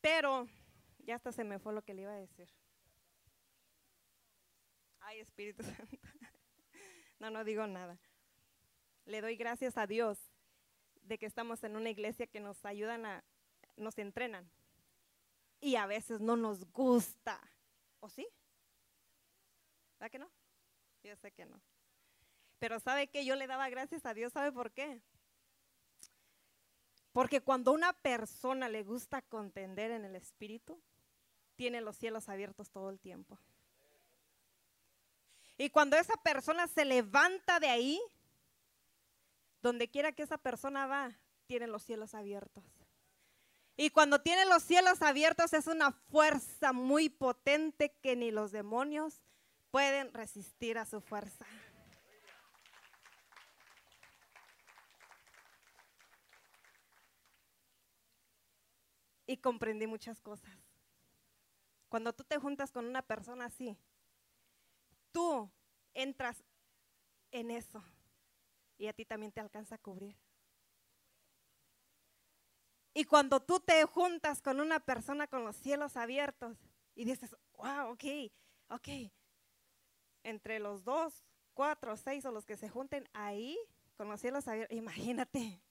Pero 0.00 0.48
ya 1.04 1.16
hasta 1.16 1.32
se 1.32 1.44
me 1.44 1.58
fue 1.58 1.72
lo 1.72 1.82
que 1.82 1.94
le 1.94 2.02
iba 2.02 2.12
a 2.12 2.16
decir. 2.16 2.48
Ay, 5.00 5.20
Espíritu 5.20 5.62
Santo. 5.62 5.98
No, 7.18 7.30
no 7.30 7.44
digo 7.44 7.66
nada. 7.66 7.98
Le 9.06 9.20
doy 9.20 9.36
gracias 9.36 9.76
a 9.76 9.86
Dios 9.86 10.18
de 11.02 11.18
que 11.18 11.26
estamos 11.26 11.62
en 11.64 11.76
una 11.76 11.90
iglesia 11.90 12.26
que 12.26 12.40
nos 12.40 12.64
ayudan 12.64 13.06
a, 13.06 13.24
nos 13.76 13.98
entrenan. 13.98 14.50
Y 15.60 15.76
a 15.76 15.86
veces 15.86 16.20
no 16.20 16.36
nos 16.36 16.70
gusta. 16.72 17.40
¿O 18.00 18.08
sí? 18.08 18.26
¿Verdad 19.98 20.10
que 20.10 20.18
no? 20.18 20.30
Yo 21.02 21.16
sé 21.16 21.32
que 21.32 21.46
no. 21.46 21.60
Pero 22.58 22.80
¿sabe 22.80 23.08
que 23.08 23.24
Yo 23.24 23.36
le 23.36 23.46
daba 23.46 23.68
gracias 23.68 24.06
a 24.06 24.14
Dios, 24.14 24.32
¿sabe 24.32 24.52
por 24.52 24.72
qué? 24.72 25.02
Porque 27.12 27.40
cuando 27.40 27.72
una 27.72 27.92
persona 27.92 28.68
le 28.68 28.82
gusta 28.82 29.22
contender 29.22 29.92
en 29.92 30.04
el 30.04 30.16
espíritu, 30.16 30.82
tiene 31.56 31.80
los 31.80 31.96
cielos 31.96 32.28
abiertos 32.28 32.70
todo 32.70 32.90
el 32.90 32.98
tiempo. 32.98 33.38
Y 35.56 35.70
cuando 35.70 35.96
esa 35.96 36.16
persona 36.16 36.66
se 36.66 36.84
levanta 36.84 37.60
de 37.60 37.68
ahí, 37.68 38.00
donde 39.62 39.88
quiera 39.88 40.12
que 40.12 40.22
esa 40.22 40.36
persona 40.36 40.86
va, 40.86 41.16
tiene 41.46 41.66
los 41.66 41.82
cielos 41.82 42.14
abiertos. 42.14 42.64
Y 43.76 43.90
cuando 43.90 44.20
tiene 44.20 44.44
los 44.46 44.62
cielos 44.62 45.02
abiertos 45.02 45.52
es 45.52 45.66
una 45.66 45.92
fuerza 45.92 46.72
muy 46.72 47.08
potente 47.08 47.96
que 48.00 48.14
ni 48.14 48.30
los 48.30 48.52
demonios 48.52 49.20
pueden 49.70 50.12
resistir 50.12 50.78
a 50.78 50.86
su 50.86 51.00
fuerza. 51.00 51.44
Y 59.26 59.38
comprendí 59.38 59.86
muchas 59.86 60.20
cosas. 60.20 60.63
Cuando 61.94 62.12
tú 62.12 62.24
te 62.24 62.40
juntas 62.40 62.72
con 62.72 62.86
una 62.86 63.02
persona 63.02 63.44
así, 63.44 63.78
tú 65.12 65.48
entras 65.92 66.42
en 67.30 67.52
eso 67.52 67.84
y 68.76 68.88
a 68.88 68.92
ti 68.92 69.04
también 69.04 69.30
te 69.30 69.38
alcanza 69.38 69.76
a 69.76 69.78
cubrir. 69.78 70.16
Y 72.94 73.04
cuando 73.04 73.38
tú 73.38 73.60
te 73.60 73.84
juntas 73.84 74.42
con 74.42 74.58
una 74.58 74.80
persona 74.80 75.28
con 75.28 75.44
los 75.44 75.54
cielos 75.54 75.96
abiertos 75.96 76.58
y 76.96 77.04
dices, 77.04 77.36
wow, 77.52 77.92
ok, 77.92 78.04
ok, 78.70 78.88
entre 80.24 80.58
los 80.58 80.82
dos, 80.82 81.24
cuatro, 81.52 81.96
seis 81.96 82.24
o 82.24 82.32
los 82.32 82.44
que 82.44 82.56
se 82.56 82.68
junten 82.68 83.08
ahí 83.12 83.56
con 83.96 84.08
los 84.08 84.20
cielos 84.20 84.48
abiertos, 84.48 84.76
imagínate. 84.76 85.62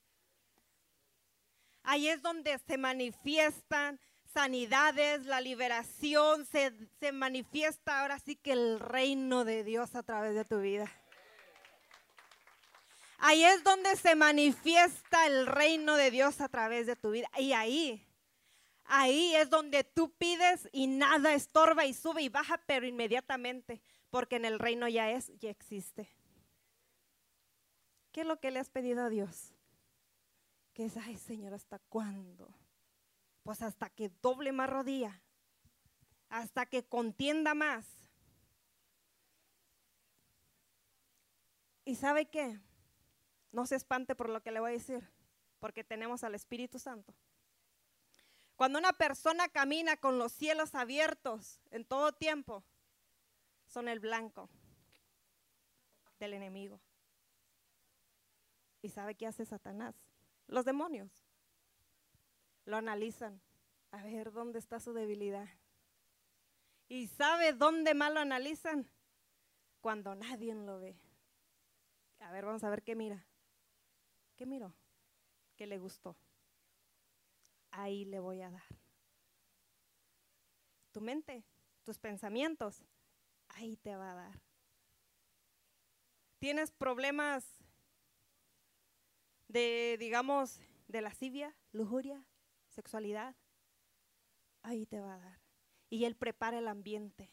Ahí 1.82 2.08
es 2.08 2.22
donde 2.22 2.58
se 2.60 2.78
manifiestan 2.78 4.00
sanidades, 4.34 5.26
la 5.26 5.40
liberación, 5.42 6.46
se, 6.46 6.74
se 7.00 7.12
manifiesta 7.12 8.02
ahora 8.02 8.20
sí 8.20 8.36
que 8.36 8.54
el 8.54 8.80
reino 8.80 9.46
de 9.46 9.64
Dios 9.64 9.96
a 9.96 10.04
través 10.04 10.36
de 10.36 10.44
tu 10.44 10.60
vida. 10.60 10.92
Ahí 13.26 13.44
es 13.46 13.64
donde 13.64 13.96
se 13.96 14.16
manifiesta 14.16 15.28
el 15.28 15.48
reino 15.48 15.96
de 15.96 16.12
Dios 16.12 16.42
a 16.42 16.50
través 16.50 16.88
de 16.88 16.98
tu 16.98 17.12
vida. 17.12 17.30
Y 17.38 17.54
ahí, 17.54 18.06
ahí 18.84 19.34
es 19.36 19.50
donde 19.50 19.86
tú 19.86 20.12
pides 20.18 20.68
y 20.74 20.88
nada 20.88 21.34
estorba 21.34 21.86
y 21.86 21.94
sube 21.94 22.22
y 22.22 22.28
baja, 22.28 22.62
pero 22.66 22.86
inmediatamente, 22.86 23.82
porque 24.10 24.36
en 24.36 24.44
el 24.44 24.60
reino 24.60 24.90
ya 24.90 25.10
es, 25.12 25.32
ya 25.40 25.50
existe. 25.50 26.10
¿Qué 28.12 28.22
es 28.22 28.28
lo 28.28 28.40
que 28.42 28.52
le 28.52 28.60
has 28.60 28.70
pedido 28.70 29.06
a 29.06 29.10
Dios? 29.10 29.54
Que 30.74 30.86
es, 30.86 30.98
ay 30.98 31.18
Señor, 31.18 31.54
¿hasta 31.54 31.80
cuándo? 31.80 32.54
Pues 33.44 33.62
hasta 33.62 33.90
que 33.90 34.10
doble 34.22 34.52
más 34.52 34.70
rodilla, 34.70 35.22
hasta 36.30 36.66
que 36.66 36.86
contienda 36.86 37.54
más. 37.54 37.86
¿Y 41.86 41.96
sabe 41.96 42.30
qué? 42.30 42.60
No 43.52 43.66
se 43.66 43.76
espante 43.76 44.16
por 44.16 44.30
lo 44.30 44.42
que 44.42 44.52
le 44.52 44.62
voy 44.62 44.72
a 44.72 44.74
decir, 44.74 45.08
porque 45.60 45.84
tenemos 45.84 46.24
al 46.24 46.36
Espíritu 46.36 46.80
Santo. 46.80 47.14
Cuando 48.56 48.80
una 48.80 48.94
persona 48.94 49.50
camina 49.50 49.98
con 49.98 50.18
los 50.18 50.32
cielos 50.32 50.74
abiertos 50.76 51.60
en 51.72 51.86
todo 51.86 52.14
tiempo, 52.14 52.64
son 53.68 53.90
el 53.90 54.00
blanco 54.00 54.50
del 56.20 56.34
enemigo. 56.34 56.80
¿Y 58.82 58.90
sabe 58.90 59.16
qué 59.16 59.28
hace 59.28 59.46
Satanás? 59.46 59.96
Los 60.48 60.66
demonios 60.66 61.23
lo 62.66 62.78
analizan. 62.78 63.42
A 63.92 64.04
ver 64.04 64.32
dónde 64.32 64.60
está 64.60 64.80
su 64.80 64.94
debilidad. 64.94 65.48
¿Y 66.88 67.08
sabe 67.08 67.54
dónde 67.54 67.94
más 67.94 68.14
lo 68.14 68.20
analizan? 68.20 68.90
Cuando 69.82 70.16
nadie 70.16 70.56
lo 70.56 70.80
ve. 70.80 70.98
A 72.20 72.32
ver, 72.32 72.46
vamos 72.46 72.64
a 72.64 72.70
ver 72.70 72.84
qué 72.84 72.96
mira. 72.96 73.26
¿Qué 74.36 74.46
miró? 74.46 74.74
¿Qué 75.56 75.68
le 75.68 75.78
gustó? 75.78 76.16
Ahí 77.72 78.06
le 78.06 78.20
voy 78.20 78.42
a 78.42 78.50
dar. 78.50 78.64
Tu 80.92 81.02
mente, 81.02 81.44
tus 81.84 81.98
pensamientos, 81.98 82.84
ahí 83.50 83.78
te 83.78 83.96
va 83.96 84.12
a 84.12 84.16
dar. 84.16 84.42
¿Tienes 86.40 86.72
problemas 86.72 87.46
de, 89.48 89.98
digamos, 90.00 90.60
de 90.88 91.02
lascivia, 91.02 91.56
lujuria, 91.72 92.24
sexualidad? 92.74 93.36
Ahí 94.62 94.86
te 94.86 95.00
va 95.00 95.16
a 95.16 95.20
dar. 95.20 95.40
Y 95.90 96.06
Él 96.06 96.16
prepara 96.16 96.58
el 96.58 96.68
ambiente. 96.68 97.30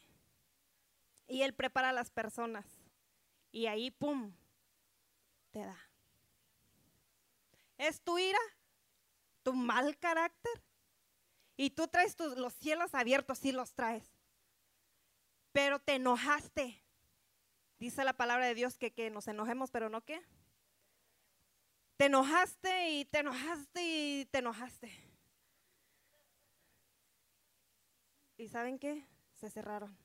Y 1.27 1.41
Él 1.41 1.53
prepara 1.53 1.91
las 1.91 2.09
personas. 2.11 2.65
Y 3.51 3.67
ahí, 3.67 3.91
¡pum!, 3.91 4.33
te 5.51 5.59
da. 5.59 5.77
¿Es 7.77 8.01
tu 8.01 8.17
ira? 8.17 8.39
¿Tu 9.43 9.53
mal 9.53 9.97
carácter? 9.97 10.63
Y 11.57 11.71
tú 11.71 11.87
traes 11.87 12.15
tus, 12.15 12.37
los 12.37 12.53
cielos 12.53 12.93
abiertos, 12.93 13.39
sí 13.39 13.51
los 13.51 13.73
traes. 13.73 14.07
Pero 15.51 15.79
te 15.79 15.95
enojaste. 15.95 16.83
Dice 17.79 18.03
la 18.03 18.13
palabra 18.13 18.45
de 18.45 18.55
Dios 18.55 18.77
que, 18.77 18.93
que 18.93 19.09
nos 19.09 19.27
enojemos, 19.27 19.71
pero 19.71 19.89
no 19.89 20.05
qué. 20.05 20.21
Te 21.97 22.05
enojaste 22.05 22.89
y 22.91 23.05
te 23.05 23.19
enojaste 23.19 23.81
y 23.83 24.25
te 24.25 24.39
enojaste. 24.39 25.10
¿Y 28.41 28.47
saben 28.47 28.79
qué? 28.79 29.05
Se 29.35 29.51
cerraron. 29.51 29.95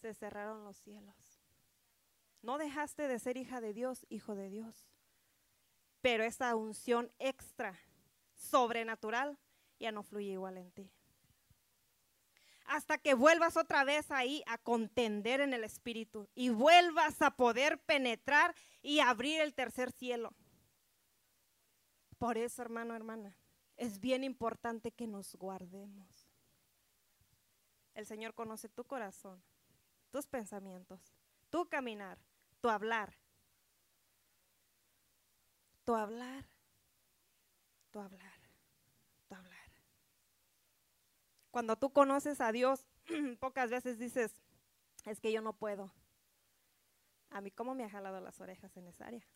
Se 0.00 0.12
cerraron 0.12 0.64
los 0.64 0.76
cielos. 0.78 1.14
No 2.42 2.58
dejaste 2.58 3.06
de 3.06 3.20
ser 3.20 3.36
hija 3.36 3.60
de 3.60 3.74
Dios, 3.74 4.04
hijo 4.08 4.34
de 4.34 4.50
Dios. 4.50 4.88
Pero 6.00 6.24
esa 6.24 6.56
unción 6.56 7.12
extra 7.20 7.78
sobrenatural 8.34 9.38
ya 9.78 9.92
no 9.92 10.02
fluye 10.02 10.32
igual 10.32 10.58
en 10.58 10.72
ti. 10.72 10.90
Hasta 12.64 12.98
que 12.98 13.14
vuelvas 13.14 13.56
otra 13.56 13.84
vez 13.84 14.10
ahí 14.10 14.42
a 14.48 14.58
contender 14.58 15.40
en 15.40 15.54
el 15.54 15.62
Espíritu 15.62 16.28
y 16.34 16.48
vuelvas 16.48 17.22
a 17.22 17.36
poder 17.36 17.78
penetrar 17.84 18.52
y 18.82 18.98
abrir 18.98 19.42
el 19.42 19.54
tercer 19.54 19.92
cielo. 19.92 20.34
Por 22.18 22.36
eso, 22.36 22.62
hermano, 22.62 22.96
hermana, 22.96 23.36
es 23.82 23.98
bien 23.98 24.22
importante 24.22 24.92
que 24.92 25.08
nos 25.08 25.34
guardemos. 25.34 26.28
El 27.94 28.06
Señor 28.06 28.32
conoce 28.32 28.68
tu 28.68 28.84
corazón, 28.84 29.42
tus 30.12 30.24
pensamientos, 30.24 31.00
tu 31.50 31.68
caminar, 31.68 32.16
tu 32.60 32.68
hablar. 32.68 33.18
Tu 35.84 35.96
hablar, 35.96 36.44
tu 37.90 37.98
hablar, 37.98 38.40
tu 39.26 39.34
hablar. 39.34 39.72
Cuando 41.50 41.74
tú 41.74 41.92
conoces 41.92 42.40
a 42.40 42.52
Dios, 42.52 42.86
pocas 43.40 43.68
veces 43.68 43.98
dices, 43.98 44.32
es 45.06 45.20
que 45.20 45.32
yo 45.32 45.42
no 45.42 45.54
puedo. 45.54 45.92
A 47.30 47.40
mí, 47.40 47.50
¿cómo 47.50 47.74
me 47.74 47.82
ha 47.82 47.90
jalado 47.90 48.20
las 48.20 48.40
orejas 48.40 48.76
en 48.76 48.86
esa 48.86 49.08
área? 49.08 49.26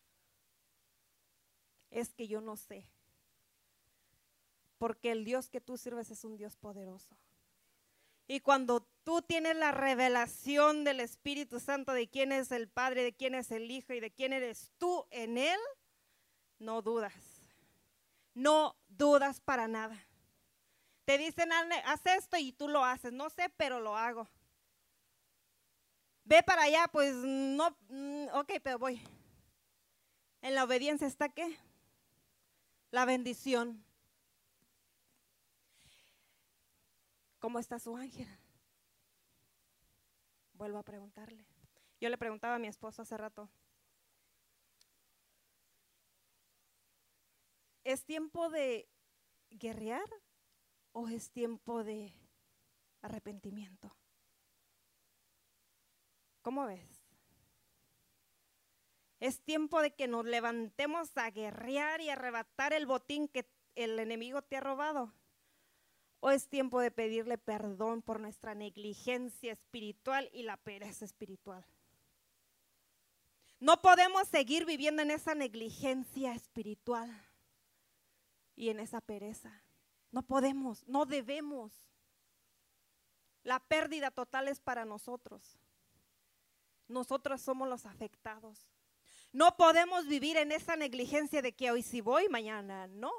Es 1.91 2.13
que 2.13 2.29
yo 2.29 2.39
no 2.39 2.55
sé. 2.55 2.89
Porque 4.77 5.11
el 5.11 5.25
Dios 5.25 5.49
que 5.49 5.61
tú 5.61 5.77
sirves 5.77 6.11
es 6.11 6.23
un 6.23 6.37
Dios 6.37 6.55
poderoso. 6.55 7.17
Y 8.27 8.41
cuando 8.41 8.81
tú 9.03 9.21
tienes 9.21 9.55
la 9.55 9.71
revelación 9.71 10.83
del 10.83 10.99
Espíritu 10.99 11.59
Santo 11.59 11.93
de 11.93 12.09
quién 12.09 12.31
es 12.31 12.51
el 12.51 12.67
Padre, 12.67 13.03
de 13.03 13.15
quién 13.15 13.35
es 13.35 13.51
el 13.51 13.71
Hijo 13.71 13.93
y 13.93 14.01
de 14.01 14.11
quién 14.11 14.33
eres 14.33 14.71
tú 14.77 15.05
en 15.11 15.37
Él, 15.37 15.59
no 16.59 16.81
dudas. 16.81 17.13
No 18.33 18.75
dudas 18.89 19.39
para 19.39 19.67
nada. 19.67 19.97
Te 21.05 21.17
dicen, 21.17 21.51
haz 21.53 22.05
esto 22.05 22.37
y 22.37 22.51
tú 22.51 22.67
lo 22.67 22.83
haces. 22.83 23.13
No 23.13 23.29
sé, 23.29 23.49
pero 23.55 23.79
lo 23.79 23.95
hago. 23.95 24.27
Ve 26.25 26.43
para 26.43 26.63
allá, 26.63 26.89
pues 26.91 27.15
no, 27.15 27.77
mm, 27.87 28.27
ok, 28.33 28.51
pero 28.61 28.77
voy. 28.77 29.01
En 30.41 30.53
la 30.53 30.65
obediencia 30.65 31.07
está 31.07 31.29
qué? 31.29 31.57
La 32.91 33.05
bendición. 33.05 33.86
¿Cómo 37.39 37.59
está 37.59 37.79
su 37.79 37.95
ángel? 37.95 38.27
Vuelvo 40.53 40.79
a 40.79 40.83
preguntarle. 40.83 41.45
Yo 41.99 42.09
le 42.09 42.17
preguntaba 42.17 42.55
a 42.55 42.59
mi 42.59 42.67
esposo 42.67 43.01
hace 43.01 43.17
rato. 43.17 43.49
¿Es 47.83 48.03
tiempo 48.03 48.49
de 48.49 48.89
guerrear 49.49 50.09
o 50.91 51.07
es 51.07 51.31
tiempo 51.31 51.83
de 51.83 52.13
arrepentimiento? 53.01 53.95
¿Cómo 56.41 56.65
ves? 56.65 57.03
Es 59.19 59.41
tiempo 59.41 59.81
de 59.81 59.95
que 59.95 60.07
nos 60.07 60.25
levantemos 60.25 61.15
a 61.17 61.29
guerrear 61.31 62.01
y 62.01 62.09
arrebatar 62.09 62.73
el 62.73 62.85
botín 62.85 63.27
que 63.27 63.49
el 63.75 63.99
enemigo 63.99 64.41
te 64.41 64.57
ha 64.57 64.61
robado. 64.61 65.13
¿O 66.19 66.31
es 66.31 66.47
tiempo 66.47 66.79
de 66.79 66.91
pedirle 66.91 67.37
perdón 67.37 68.01
por 68.01 68.19
nuestra 68.19 68.55
negligencia 68.55 69.53
espiritual 69.53 70.29
y 70.33 70.43
la 70.43 70.57
pereza 70.57 71.05
espiritual? 71.05 71.65
No 73.59 73.81
podemos 73.81 74.27
seguir 74.27 74.65
viviendo 74.65 75.01
en 75.01 75.11
esa 75.11 75.35
negligencia 75.35 76.33
espiritual 76.33 77.09
y 78.55 78.69
en 78.69 78.79
esa 78.79 79.01
pereza. 79.01 79.63
No 80.11 80.23
podemos, 80.23 80.87
no 80.87 81.05
debemos. 81.05 81.73
La 83.43 83.59
pérdida 83.59 84.11
total 84.11 84.47
es 84.47 84.59
para 84.59 84.85
nosotros. 84.85 85.57
Nosotros 86.87 87.41
somos 87.41 87.67
los 87.67 87.85
afectados. 87.85 88.67
No 89.31 89.57
podemos 89.57 90.07
vivir 90.07 90.37
en 90.37 90.51
esa 90.51 90.75
negligencia 90.75 91.41
de 91.41 91.53
que 91.53 91.71
hoy 91.71 91.83
sí 91.83 92.01
voy, 92.01 92.29
mañana 92.29 92.87
no. 92.87 93.11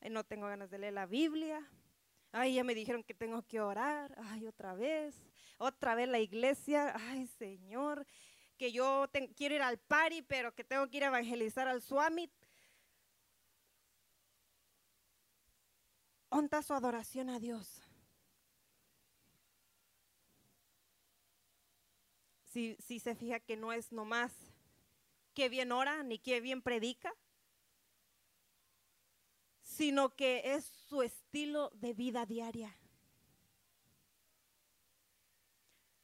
No 0.00 0.24
tengo 0.24 0.46
ganas 0.46 0.70
de 0.70 0.78
leer 0.78 0.92
la 0.92 1.06
Biblia, 1.06 1.68
Ay, 2.32 2.54
ya 2.54 2.64
me 2.64 2.74
dijeron 2.74 3.02
que 3.02 3.14
tengo 3.14 3.42
que 3.42 3.60
orar. 3.60 4.14
Ay, 4.18 4.46
otra 4.46 4.74
vez. 4.74 5.14
Otra 5.58 5.94
vez 5.94 6.08
la 6.08 6.18
iglesia. 6.18 6.94
Ay, 7.08 7.26
Señor, 7.26 8.06
que 8.56 8.72
yo 8.72 9.08
quiero 9.36 9.54
ir 9.54 9.62
al 9.62 9.78
pari, 9.78 10.22
pero 10.22 10.54
que 10.54 10.64
tengo 10.64 10.88
que 10.88 10.98
ir 10.98 11.04
a 11.04 11.08
evangelizar 11.08 11.68
al 11.68 11.82
Swami. 11.82 12.30
Onta 16.30 16.62
su 16.62 16.74
adoración 16.74 17.30
a 17.30 17.38
Dios. 17.38 17.82
Si, 22.44 22.76
si 22.80 22.98
se 22.98 23.14
fija 23.14 23.40
que 23.40 23.56
no 23.56 23.72
es 23.72 23.92
nomás 23.92 24.32
que 25.34 25.48
bien 25.48 25.70
ora 25.70 26.02
ni 26.02 26.18
que 26.18 26.40
bien 26.40 26.60
predica, 26.60 27.14
sino 29.78 30.16
que 30.16 30.42
es 30.54 30.64
su 30.88 31.02
estilo 31.02 31.70
de 31.74 31.94
vida 31.94 32.26
diaria. 32.26 32.76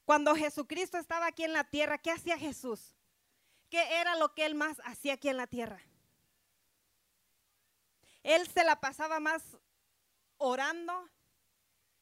Cuando 0.04 0.36
Jesucristo 0.36 0.96
estaba 0.96 1.26
aquí 1.26 1.42
en 1.42 1.52
la 1.52 1.64
tierra, 1.64 1.98
¿qué 1.98 2.12
hacía 2.12 2.38
Jesús? 2.38 2.94
¿Qué 3.68 4.00
era 4.00 4.14
lo 4.14 4.32
que 4.32 4.46
él 4.46 4.54
más 4.54 4.80
hacía 4.84 5.14
aquí 5.14 5.28
en 5.28 5.38
la 5.38 5.48
tierra? 5.48 5.82
Él 8.22 8.46
se 8.46 8.62
la 8.62 8.80
pasaba 8.80 9.18
más 9.18 9.42
orando 10.36 11.10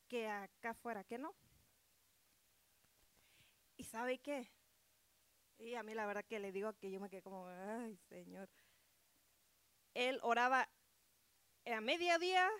que 0.08 0.28
acá 0.28 0.70
afuera, 0.70 1.04
¿qué 1.04 1.16
no? 1.16 1.34
¿Y 3.78 3.84
sabe 3.84 4.18
qué? 4.18 4.52
Y 5.58 5.74
a 5.74 5.82
mí 5.82 5.94
la 5.94 6.04
verdad 6.04 6.24
que 6.26 6.38
le 6.38 6.52
digo 6.52 6.74
que 6.74 6.90
yo 6.90 7.00
me 7.00 7.08
quedé 7.08 7.22
como, 7.22 7.48
ay 7.48 7.96
Señor. 8.10 8.50
Él 9.94 10.20
oraba 10.22 10.68
a 11.64 11.80
mediodía, 11.80 12.50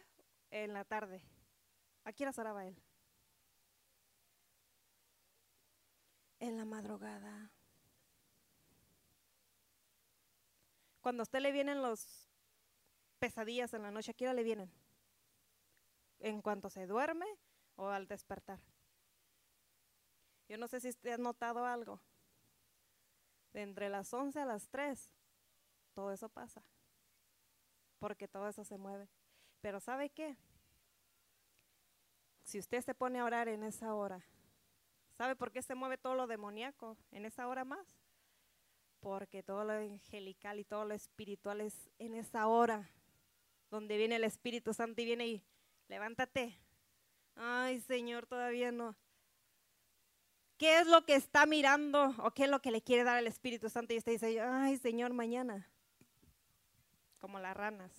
en 0.50 0.72
la 0.72 0.84
tarde. 0.84 1.22
¿A 2.04 2.12
qué 2.12 2.24
hora 2.24 2.32
él? 2.66 2.76
En 6.38 6.56
la 6.56 6.64
madrugada. 6.64 7.50
Cuando 11.00 11.22
a 11.22 11.24
usted 11.24 11.40
le 11.40 11.50
vienen 11.50 11.82
los 11.82 12.28
pesadillas 13.18 13.74
en 13.74 13.82
la 13.82 13.90
noche, 13.90 14.12
¿a 14.12 14.14
hora 14.24 14.34
le 14.34 14.44
vienen? 14.44 14.70
¿En 16.20 16.40
cuanto 16.42 16.70
se 16.70 16.86
duerme 16.86 17.26
o 17.76 17.88
al 17.88 18.06
despertar? 18.06 18.60
Yo 20.48 20.58
no 20.58 20.68
sé 20.68 20.80
si 20.80 20.90
usted 20.90 21.12
ha 21.12 21.18
notado 21.18 21.64
algo. 21.66 22.00
De 23.52 23.62
entre 23.62 23.88
las 23.88 24.12
11 24.12 24.40
a 24.40 24.44
las 24.44 24.68
3, 24.68 25.12
todo 25.94 26.12
eso 26.12 26.28
pasa 26.28 26.62
porque 28.02 28.26
todo 28.26 28.48
eso 28.48 28.64
se 28.64 28.76
mueve. 28.78 29.08
Pero 29.60 29.78
¿sabe 29.78 30.10
qué? 30.10 30.36
Si 32.42 32.58
usted 32.58 32.82
se 32.82 32.96
pone 32.96 33.20
a 33.20 33.24
orar 33.24 33.46
en 33.46 33.62
esa 33.62 33.94
hora, 33.94 34.20
¿sabe 35.16 35.36
por 35.36 35.52
qué 35.52 35.62
se 35.62 35.76
mueve 35.76 35.98
todo 35.98 36.16
lo 36.16 36.26
demoníaco 36.26 36.96
en 37.12 37.26
esa 37.26 37.46
hora 37.46 37.64
más? 37.64 37.86
Porque 38.98 39.44
todo 39.44 39.62
lo 39.62 39.74
angelical 39.74 40.58
y 40.58 40.64
todo 40.64 40.84
lo 40.84 40.94
espiritual 40.94 41.60
es 41.60 41.88
en 42.00 42.16
esa 42.16 42.48
hora 42.48 42.90
donde 43.70 43.96
viene 43.96 44.16
el 44.16 44.24
Espíritu 44.24 44.74
Santo 44.74 45.00
y 45.00 45.04
viene 45.04 45.28
y 45.28 45.44
levántate. 45.86 46.58
Ay, 47.36 47.80
Señor, 47.82 48.26
todavía 48.26 48.72
no. 48.72 48.96
¿Qué 50.58 50.80
es 50.80 50.88
lo 50.88 51.04
que 51.04 51.14
está 51.14 51.46
mirando 51.46 52.16
o 52.18 52.32
qué 52.32 52.44
es 52.44 52.50
lo 52.50 52.60
que 52.60 52.72
le 52.72 52.82
quiere 52.82 53.04
dar 53.04 53.20
el 53.20 53.28
Espíritu 53.28 53.70
Santo? 53.70 53.94
Y 53.94 53.98
usted 53.98 54.10
dice, 54.10 54.40
ay, 54.40 54.76
Señor, 54.78 55.12
mañana 55.12 55.71
como 57.22 57.38
las 57.38 57.56
ranas. 57.56 57.92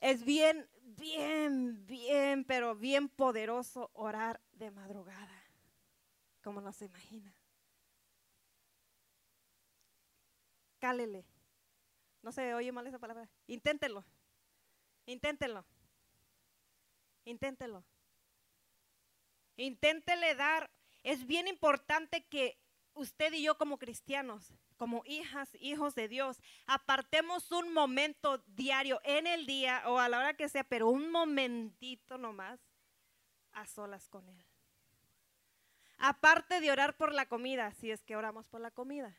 Es 0.00 0.24
bien, 0.24 0.70
bien, 0.84 1.84
bien, 1.84 2.44
pero 2.44 2.76
bien 2.76 3.08
poderoso 3.08 3.90
orar 3.92 4.40
de 4.52 4.70
madrugada, 4.70 5.42
como 6.40 6.60
no 6.60 6.72
se 6.72 6.84
imagina. 6.84 7.34
Cálele. 10.78 11.26
No 12.22 12.30
se 12.30 12.54
oye 12.54 12.70
mal 12.70 12.86
esa 12.86 13.00
palabra. 13.00 13.28
Inténtelo. 13.48 14.04
Inténtelo. 15.06 15.66
Inténtelo. 17.24 17.84
Inténtele 19.56 20.36
dar. 20.36 20.70
Es 21.02 21.26
bien 21.26 21.48
importante 21.48 22.24
que 22.26 22.60
usted 22.98 23.32
y 23.32 23.42
yo 23.42 23.56
como 23.56 23.78
cristianos 23.78 24.52
como 24.78 25.02
hijas, 25.04 25.50
hijos 25.60 25.94
de 25.94 26.08
Dios, 26.08 26.40
apartemos 26.66 27.50
un 27.50 27.74
momento 27.74 28.38
diario 28.46 29.00
en 29.04 29.26
el 29.26 29.44
día 29.44 29.82
o 29.86 29.98
a 29.98 30.08
la 30.08 30.20
hora 30.20 30.34
que 30.34 30.48
sea, 30.48 30.64
pero 30.64 30.88
un 30.88 31.10
momentito 31.10 32.16
nomás 32.16 32.60
a 33.52 33.66
solas 33.66 34.08
con 34.08 34.26
Él. 34.28 34.44
Aparte 35.98 36.60
de 36.60 36.70
orar 36.70 36.96
por 36.96 37.12
la 37.12 37.26
comida, 37.26 37.72
si 37.74 37.90
es 37.90 38.04
que 38.04 38.16
oramos 38.16 38.46
por 38.46 38.60
la 38.60 38.70
comida. 38.70 39.18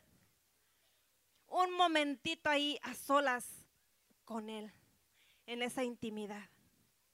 Un 1.47 1.75
momentito 1.75 2.49
ahí 2.49 2.79
a 2.81 2.95
solas 2.95 3.45
con 4.23 4.49
Él, 4.49 4.71
en 5.45 5.61
esa 5.61 5.83
intimidad 5.83 6.49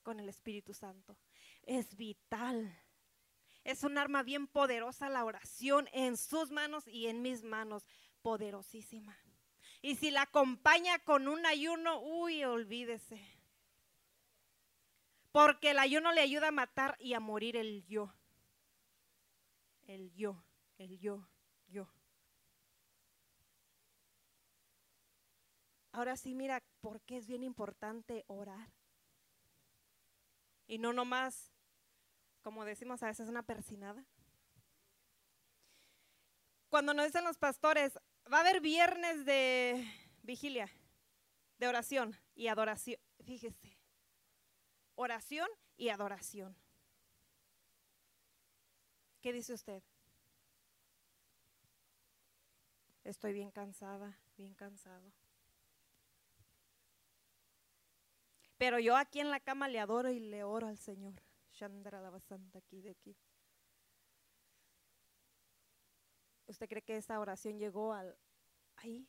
con 0.04 0.20
el 0.20 0.30
Espíritu 0.30 0.76
Santo. 0.76 1.18
Es 1.64 1.96
vital. 1.98 2.78
Es 3.66 3.84
un 3.84 3.98
arma 3.98 4.22
bien 4.22 4.46
poderosa 4.46 5.10
la 5.10 5.26
oración 5.26 5.90
en 5.92 6.18
sus 6.18 6.52
manos 6.52 6.88
y 6.88 7.08
en 7.08 7.24
mis 7.24 7.44
manos, 7.44 7.88
poderosísima. 8.22 9.18
Y 9.82 9.96
si 9.96 10.12
la 10.12 10.22
acompaña 10.22 11.00
con 11.00 11.28
un 11.28 11.44
ayuno, 11.48 12.00
uy, 12.00 12.44
olvídese. 12.44 13.20
Porque 15.32 15.72
el 15.72 15.80
ayuno 15.80 16.12
le 16.12 16.22
ayuda 16.22 16.50
a 16.50 16.52
matar 16.52 16.96
y 17.00 17.14
a 17.14 17.20
morir 17.20 17.58
el 17.58 17.84
yo. 17.88 18.14
El 19.88 20.14
yo, 20.14 20.44
el 20.78 21.00
yo, 21.00 21.28
yo. 21.68 21.90
Ahora 25.92 26.18
sí, 26.18 26.36
mira, 26.36 26.64
¿por 26.82 27.02
qué 27.02 27.18
es 27.18 27.26
bien 27.26 27.42
importante 27.42 28.26
orar? 28.28 28.72
Y 30.68 30.78
no 30.78 30.94
nomás, 30.94 31.55
como 32.46 32.64
decimos 32.64 33.02
a 33.02 33.08
veces, 33.08 33.28
una 33.28 33.42
persinada. 33.42 34.06
Cuando 36.70 36.94
nos 36.94 37.08
dicen 37.08 37.24
los 37.24 37.40
pastores, 37.40 37.98
va 38.32 38.38
a 38.38 38.42
haber 38.42 38.62
viernes 38.62 39.26
de 39.26 39.84
vigilia, 40.22 40.70
de 41.58 41.68
oración 41.68 42.16
y 42.36 42.48
adoración. 42.50 43.00
Fíjese, 43.24 43.80
oración 44.94 45.50
y 45.76 45.90
adoración. 45.90 46.56
¿Qué 49.22 49.34
dice 49.34 49.56
usted? 49.56 49.82
Estoy 53.04 53.34
bien 53.34 53.50
cansada, 53.50 54.20
bien 54.38 54.54
cansado. 54.54 55.12
Pero 58.60 58.78
yo 58.78 58.96
aquí 58.96 59.20
en 59.20 59.32
la 59.32 59.40
cama 59.40 59.68
le 59.68 59.80
adoro 59.80 60.12
y 60.12 60.20
le 60.20 60.44
oro 60.44 60.68
al 60.68 60.78
Señor. 60.78 61.25
Chandra 61.56 62.02
la 62.02 62.20
santa 62.20 62.60
aquí 62.60 62.82
de 62.82 62.92
aquí. 62.92 63.16
¿Usted 66.48 66.68
cree 66.68 66.84
que 66.84 66.98
esa 66.98 67.20
oración 67.20 67.58
llegó 67.58 67.94
al 67.94 68.18
ahí? 68.76 69.08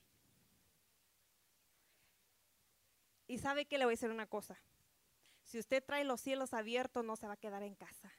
Y 3.27 3.39
sabe 3.39 3.67
que 3.67 3.79
le 3.79 3.85
voy 3.85 3.93
a 3.93 3.97
decir 3.97 4.11
una 4.11 4.29
cosa. 4.29 4.57
Si 5.43 5.59
usted 5.59 5.85
trae 5.85 6.05
los 6.05 6.21
cielos 6.21 6.55
abiertos, 6.55 7.05
no 7.05 7.17
se 7.17 7.27
va 7.27 7.35
a 7.35 7.37
quedar 7.37 7.65
en 7.65 7.75
casa. 7.75 8.13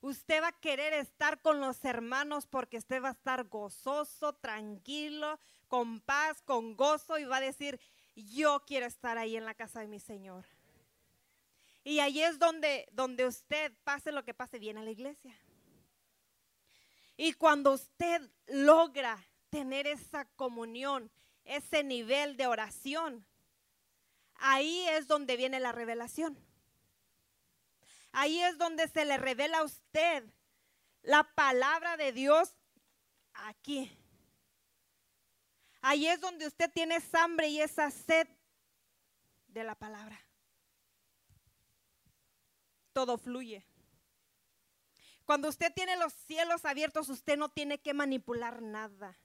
Usted 0.00 0.40
va 0.42 0.48
a 0.48 0.60
querer 0.60 0.92
estar 0.92 1.40
con 1.40 1.60
los 1.60 1.84
hermanos 1.84 2.46
porque 2.46 2.76
usted 2.76 3.02
va 3.02 3.08
a 3.08 3.12
estar 3.12 3.48
gozoso, 3.48 4.34
tranquilo, 4.34 5.40
con 5.66 6.00
paz, 6.00 6.42
con 6.42 6.76
gozo 6.76 7.18
y 7.18 7.24
va 7.24 7.38
a 7.38 7.40
decir, 7.40 7.80
yo 8.14 8.64
quiero 8.66 8.86
estar 8.86 9.18
ahí 9.18 9.36
en 9.36 9.44
la 9.44 9.54
casa 9.54 9.80
de 9.80 9.88
mi 9.88 9.98
Señor. 9.98 10.44
Y 11.84 12.00
ahí 12.00 12.22
es 12.22 12.38
donde, 12.38 12.88
donde 12.92 13.26
usted, 13.26 13.72
pase 13.84 14.10
lo 14.10 14.24
que 14.24 14.32
pase, 14.32 14.58
viene 14.58 14.80
a 14.80 14.84
la 14.84 14.90
iglesia. 14.90 15.38
Y 17.16 17.34
cuando 17.34 17.72
usted 17.72 18.22
logra 18.46 19.22
tener 19.50 19.86
esa 19.86 20.24
comunión, 20.36 21.10
ese 21.44 21.84
nivel 21.84 22.38
de 22.38 22.46
oración, 22.46 23.26
ahí 24.36 24.88
es 24.88 25.06
donde 25.06 25.36
viene 25.36 25.60
la 25.60 25.72
revelación. 25.72 26.38
Ahí 28.12 28.40
es 28.40 28.56
donde 28.56 28.88
se 28.88 29.04
le 29.04 29.18
revela 29.18 29.58
a 29.58 29.64
usted 29.64 30.24
la 31.02 31.22
palabra 31.34 31.96
de 31.96 32.12
Dios 32.12 32.56
aquí. 33.34 33.90
Ahí 35.82 36.06
es 36.06 36.20
donde 36.20 36.46
usted 36.46 36.70
tiene 36.72 36.96
esa 36.96 37.24
hambre 37.24 37.48
y 37.48 37.60
esa 37.60 37.90
sed 37.90 38.26
de 39.48 39.64
la 39.64 39.74
palabra. 39.74 40.23
Todo 42.94 43.18
fluye. 43.18 43.66
Cuando 45.26 45.48
usted 45.48 45.70
tiene 45.74 45.98
los 45.98 46.14
cielos 46.14 46.64
abiertos, 46.64 47.10
usted 47.10 47.36
no 47.36 47.50
tiene 47.50 47.78
que 47.78 47.92
manipular 47.92 48.62
nada, 48.62 49.18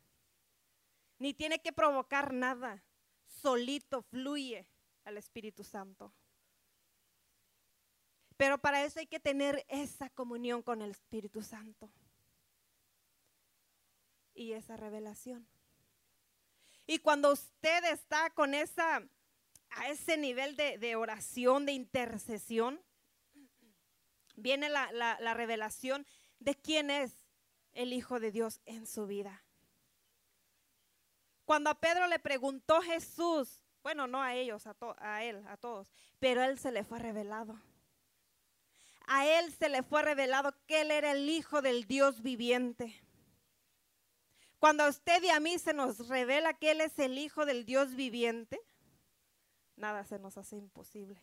ni 1.18 1.34
tiene 1.34 1.62
que 1.62 1.72
provocar 1.72 2.34
nada. 2.34 2.84
Solito 3.28 4.02
fluye 4.02 4.68
al 5.06 5.18
Espíritu 5.18 5.64
Santo. 5.64 6.14
Pero 8.36 8.58
para 8.58 8.84
eso 8.84 9.00
hay 9.00 9.08
que 9.08 9.20
tener 9.20 9.66
esa 9.70 10.10
comunión 10.10 10.62
con 10.62 10.82
el 10.82 10.92
Espíritu 10.92 11.42
Santo 11.44 11.90
y 14.34 14.54
esa 14.54 14.78
revelación. 14.78 15.48
Y 16.88 16.98
cuando 17.00 17.34
usted 17.34 17.84
está 17.84 18.32
con 18.32 18.56
esa, 18.56 19.04
a 19.70 19.90
ese 19.90 20.18
nivel 20.18 20.56
de, 20.56 20.96
oración, 20.96 21.68
de 21.68 21.74
intercesión, 21.74 22.82
viene 24.40 24.70
la, 24.70 24.92
la 24.92 25.34
revelación 25.34 26.06
de 26.40 26.56
quién 26.56 26.90
es 26.90 27.14
el 27.74 27.94
Hijo 27.94 28.20
de 28.20 28.32
Dios 28.32 28.62
en 28.66 28.88
su 28.88 29.08
vida. 29.08 29.44
Cuando 31.46 31.70
a 31.70 31.76
Pedro 31.80 32.08
le 32.08 32.20
preguntó 32.20 32.82
Jesús, 32.82 33.62
bueno, 33.82 34.08
no 34.08 34.22
a 34.22 34.36
ellos, 34.36 34.68
a, 34.68 34.76
a, 35.00 35.24
él, 35.24 35.44
a 35.48 35.58
todos, 35.58 35.92
pero 36.20 36.42
a 36.42 36.46
él 36.48 36.60
se 36.60 36.72
le 36.72 36.84
fue 36.84 37.00
revelado. 37.00 37.60
A 39.08 39.26
él 39.26 39.52
se 39.54 39.70
le 39.70 39.82
fue 39.82 40.04
revelado 40.04 40.54
que 40.68 40.82
él 40.82 40.92
era 40.92 41.12
el 41.12 41.28
Hijo 41.30 41.62
del 41.62 41.86
Dios 41.86 42.22
viviente. 42.22 43.02
Cuando 44.60 44.84
a 44.84 44.90
usted 44.90 45.24
y 45.24 45.30
a 45.30 45.40
mí 45.40 45.58
se 45.58 45.74
nos 45.74 46.10
revela 46.10 46.54
que 46.54 46.72
Él 46.72 46.82
es 46.82 47.00
el 47.00 47.18
Hijo 47.18 47.46
del 47.46 47.66
Dios 47.66 47.96
viviente, 47.96 48.60
nada 49.78 50.04
se 50.04 50.20
nos 50.20 50.38
hace 50.38 50.58
imposible. 50.58 51.18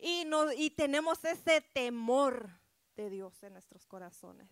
Y, 0.00 0.26
y 0.56 0.70
tenemos 0.70 1.24
ese 1.24 1.60
temor 1.60 2.50
de 2.96 3.10
Dios 3.10 3.42
en 3.42 3.52
nuestros 3.52 3.86
corazones. 3.86 4.48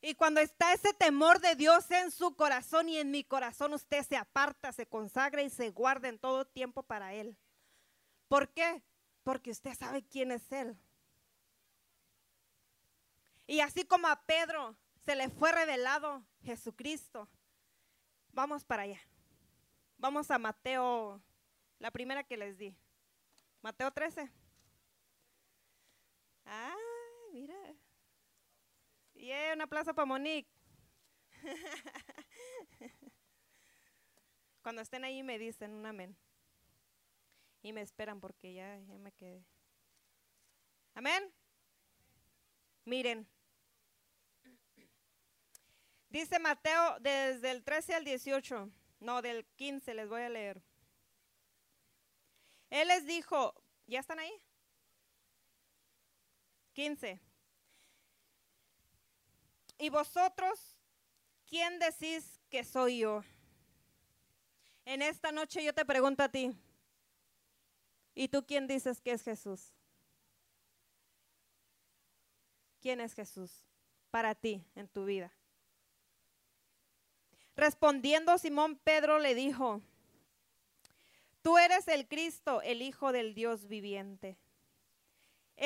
Y 0.00 0.14
cuando 0.14 0.40
está 0.40 0.72
ese 0.72 0.92
temor 0.92 1.40
de 1.40 1.54
Dios 1.54 1.90
en 1.90 2.10
su 2.10 2.36
corazón 2.36 2.88
y 2.88 2.98
en 2.98 3.10
mi 3.10 3.24
corazón, 3.24 3.72
usted 3.72 4.04
se 4.06 4.16
aparta, 4.16 4.72
se 4.72 4.86
consagra 4.86 5.42
y 5.42 5.48
se 5.48 5.70
guarda 5.70 6.08
en 6.08 6.18
todo 6.18 6.44
tiempo 6.44 6.82
para 6.82 7.14
Él. 7.14 7.38
¿Por 8.28 8.50
qué? 8.50 8.82
Porque 9.22 9.50
usted 9.50 9.74
sabe 9.74 10.02
quién 10.02 10.30
es 10.30 10.52
Él. 10.52 10.76
Y 13.46 13.60
así 13.60 13.84
como 13.84 14.08
a 14.08 14.20
Pedro 14.22 14.76
se 15.04 15.16
le 15.16 15.28
fue 15.30 15.52
revelado 15.52 16.22
Jesucristo. 16.42 17.28
Vamos 18.32 18.64
para 18.64 18.82
allá. 18.82 19.00
Vamos 19.98 20.30
a 20.30 20.38
Mateo, 20.38 21.22
la 21.78 21.90
primera 21.90 22.24
que 22.24 22.36
les 22.36 22.58
di. 22.58 22.76
Mateo 23.62 23.90
13. 23.90 24.43
Ah, 26.44 26.76
mira. 27.32 27.74
Y 29.14 29.30
una 29.52 29.66
plaza 29.66 29.94
para 29.94 30.06
Monique. 30.06 30.50
Cuando 34.62 34.82
estén 34.82 35.04
ahí 35.04 35.22
me 35.22 35.38
dicen 35.38 35.74
un 35.74 35.86
amén. 35.86 36.16
Y 37.62 37.72
me 37.72 37.80
esperan 37.82 38.20
porque 38.20 38.54
ya, 38.54 38.78
ya 38.80 38.98
me 38.98 39.12
quedé. 39.12 39.44
Amén. 40.94 41.32
Miren, 42.84 43.26
Dice 46.14 46.38
Mateo 46.38 47.00
desde 47.00 47.50
el 47.50 47.64
13 47.64 47.94
al 47.96 48.04
18, 48.04 48.70
no, 49.00 49.20
del 49.20 49.44
15 49.56 49.94
les 49.94 50.08
voy 50.08 50.22
a 50.22 50.28
leer. 50.28 50.62
Él 52.70 52.86
les 52.86 53.04
dijo, 53.04 53.52
¿ya 53.88 53.98
están 53.98 54.20
ahí? 54.20 54.43
15. 56.74 57.20
¿Y 59.78 59.88
vosotros 59.88 60.78
quién 61.46 61.78
decís 61.78 62.40
que 62.50 62.64
soy 62.64 62.98
yo? 62.98 63.22
En 64.84 65.00
esta 65.00 65.32
noche 65.32 65.64
yo 65.64 65.72
te 65.72 65.84
pregunto 65.84 66.22
a 66.22 66.28
ti, 66.28 66.54
¿y 68.14 68.28
tú 68.28 68.44
quién 68.44 68.66
dices 68.66 69.00
que 69.00 69.12
es 69.12 69.22
Jesús? 69.22 69.72
¿Quién 72.80 73.00
es 73.00 73.14
Jesús 73.14 73.50
para 74.10 74.34
ti 74.34 74.62
en 74.74 74.88
tu 74.88 75.06
vida? 75.06 75.32
Respondiendo 77.56 78.36
Simón 78.36 78.76
Pedro 78.76 79.18
le 79.20 79.34
dijo, 79.34 79.80
tú 81.40 81.56
eres 81.56 81.88
el 81.88 82.06
Cristo, 82.08 82.60
el 82.62 82.82
Hijo 82.82 83.12
del 83.12 83.32
Dios 83.34 83.68
viviente. 83.68 84.36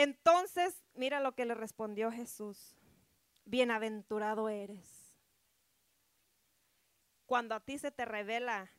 Entonces, 0.02 0.82
mira 0.94 1.20
lo 1.20 1.32
que 1.32 1.44
le 1.44 1.54
respondió 1.54 2.12
Jesús, 2.12 2.76
bienaventurado 3.44 4.48
eres. 4.48 4.88
Cuando 7.26 7.54
a 7.54 7.60
ti 7.60 7.78
se 7.78 7.90
te 7.90 8.04
revela 8.04 8.70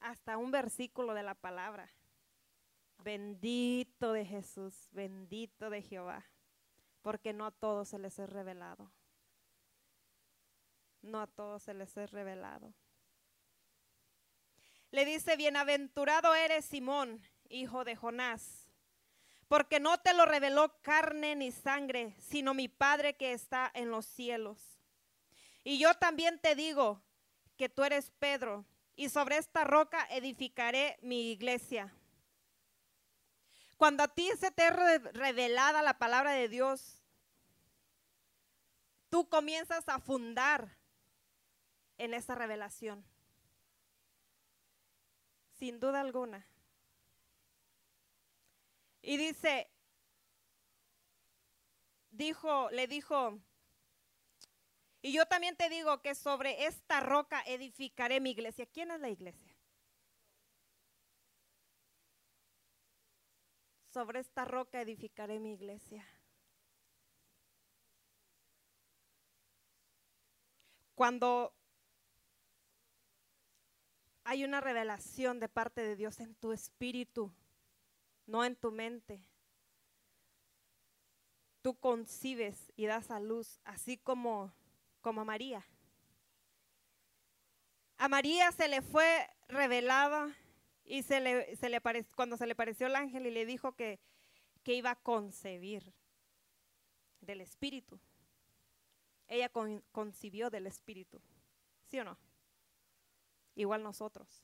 hasta 0.00 0.36
un 0.36 0.50
versículo 0.50 1.14
de 1.14 1.22
la 1.22 1.34
palabra, 1.34 1.90
bendito 2.98 4.12
de 4.12 4.24
Jesús, 4.24 4.88
bendito 4.92 5.70
de 5.70 5.82
Jehová, 5.82 6.24
porque 7.00 7.32
no 7.32 7.46
a 7.46 7.50
todos 7.50 7.88
se 7.88 7.98
les 7.98 8.18
es 8.18 8.30
revelado 8.30 8.92
no 11.02 11.20
a 11.20 11.26
todos 11.26 11.64
se 11.64 11.74
les 11.74 11.96
es 11.96 12.10
revelado. 12.10 12.72
le 14.90 15.04
dice, 15.04 15.36
bienaventurado 15.36 16.34
eres 16.34 16.66
Simón, 16.66 17.22
hijo 17.48 17.84
de 17.84 17.96
Jonás, 17.96 18.61
porque 19.52 19.80
no 19.80 19.98
te 19.98 20.14
lo 20.14 20.24
reveló 20.24 20.80
carne 20.80 21.36
ni 21.36 21.52
sangre, 21.52 22.16
sino 22.18 22.54
mi 22.54 22.68
Padre 22.68 23.16
que 23.16 23.34
está 23.34 23.70
en 23.74 23.90
los 23.90 24.06
cielos. 24.06 24.56
Y 25.62 25.78
yo 25.78 25.92
también 25.92 26.38
te 26.38 26.54
digo 26.54 27.02
que 27.58 27.68
tú 27.68 27.84
eres 27.84 28.10
Pedro, 28.18 28.64
y 28.96 29.10
sobre 29.10 29.36
esta 29.36 29.64
roca 29.64 30.06
edificaré 30.08 30.98
mi 31.02 31.32
iglesia. 31.32 31.92
Cuando 33.76 34.04
a 34.04 34.08
ti 34.08 34.30
se 34.40 34.50
te 34.52 34.70
revelada 34.70 35.82
la 35.82 35.98
palabra 35.98 36.30
de 36.30 36.48
Dios, 36.48 37.02
tú 39.10 39.28
comienzas 39.28 39.86
a 39.86 39.98
fundar 39.98 40.78
en 41.98 42.14
esa 42.14 42.34
revelación 42.34 43.04
sin 45.58 45.78
duda 45.78 46.00
alguna. 46.00 46.51
Y 49.02 49.16
dice, 49.16 49.68
dijo, 52.12 52.70
le 52.70 52.86
dijo, 52.86 53.40
y 55.02 55.12
yo 55.12 55.26
también 55.26 55.56
te 55.56 55.68
digo 55.68 56.00
que 56.00 56.14
sobre 56.14 56.66
esta 56.66 57.00
roca 57.00 57.42
edificaré 57.42 58.20
mi 58.20 58.30
iglesia. 58.30 58.66
¿Quién 58.66 58.92
es 58.92 59.00
la 59.00 59.08
iglesia? 59.08 59.52
Sobre 63.92 64.20
esta 64.20 64.44
roca 64.44 64.80
edificaré 64.80 65.40
mi 65.40 65.54
iglesia. 65.54 66.06
Cuando 70.94 71.52
hay 74.22 74.44
una 74.44 74.60
revelación 74.60 75.40
de 75.40 75.48
parte 75.48 75.82
de 75.82 75.96
Dios 75.96 76.20
en 76.20 76.36
tu 76.36 76.52
espíritu, 76.52 77.34
no 78.26 78.44
en 78.44 78.56
tu 78.56 78.70
mente. 78.70 79.24
Tú 81.60 81.74
concibes 81.78 82.72
y 82.76 82.86
das 82.86 83.10
a 83.10 83.20
luz, 83.20 83.60
así 83.64 83.96
como, 83.96 84.52
como 85.00 85.20
a 85.20 85.24
María. 85.24 85.64
A 87.98 88.08
María 88.08 88.50
se 88.52 88.68
le 88.68 88.82
fue 88.82 89.28
revelada 89.48 90.34
y 90.84 91.02
se 91.02 91.20
le, 91.20 91.54
se 91.56 91.68
le 91.68 91.80
cuando 92.16 92.36
se 92.36 92.46
le 92.46 92.54
pareció 92.54 92.88
el 92.88 92.96
ángel 92.96 93.26
y 93.26 93.30
le 93.30 93.46
dijo 93.46 93.72
que, 93.76 94.00
que 94.64 94.74
iba 94.74 94.90
a 94.90 94.96
concebir 94.96 95.94
del 97.20 97.40
Espíritu. 97.40 98.00
Ella 99.28 99.50
concibió 99.92 100.50
del 100.50 100.66
Espíritu. 100.66 101.22
¿Sí 101.88 102.00
o 102.00 102.04
no? 102.04 102.18
igual 103.54 103.82
nosotros. 103.82 104.42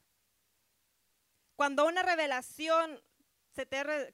Cuando 1.56 1.86
una 1.86 2.02
revelación, 2.02 3.00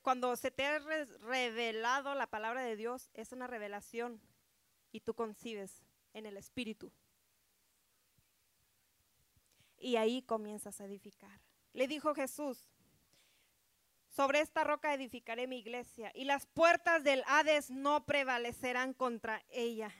cuando 0.02 0.36
se 0.36 0.50
te 0.50 0.64
ha 0.64 0.78
revelado 0.78 2.14
la 2.14 2.26
palabra 2.26 2.62
de 2.62 2.76
Dios, 2.76 3.10
es 3.14 3.32
una 3.32 3.46
revelación 3.46 4.20
y 4.92 5.00
tú 5.00 5.14
concibes 5.14 5.82
en 6.12 6.26
el 6.26 6.36
Espíritu. 6.36 6.92
Y 9.78 9.96
ahí 9.96 10.22
comienzas 10.22 10.80
a 10.80 10.84
edificar. 10.84 11.40
Le 11.72 11.88
dijo 11.88 12.14
Jesús, 12.14 12.70
sobre 14.08 14.40
esta 14.40 14.64
roca 14.64 14.94
edificaré 14.94 15.46
mi 15.46 15.58
iglesia 15.58 16.12
y 16.14 16.24
las 16.24 16.46
puertas 16.46 17.02
del 17.02 17.24
Hades 17.26 17.70
no 17.70 18.06
prevalecerán 18.06 18.94
contra 18.94 19.44
ella 19.50 19.92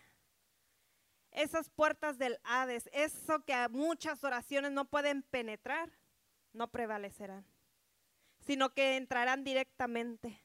esas 1.35 1.69
puertas 1.69 2.17
del 2.17 2.39
Hades, 2.45 2.89
eso 2.93 3.45
que 3.45 3.53
a 3.53 3.69
muchas 3.69 4.23
oraciones 4.25 4.71
no 4.71 4.87
pueden 4.87 5.23
penetrar, 5.23 5.91
no 6.53 6.71
prevalecerán, 6.71 7.45
sino 8.47 8.73
que 8.73 8.97
entrarán 8.97 9.45
directamente. 9.45 10.41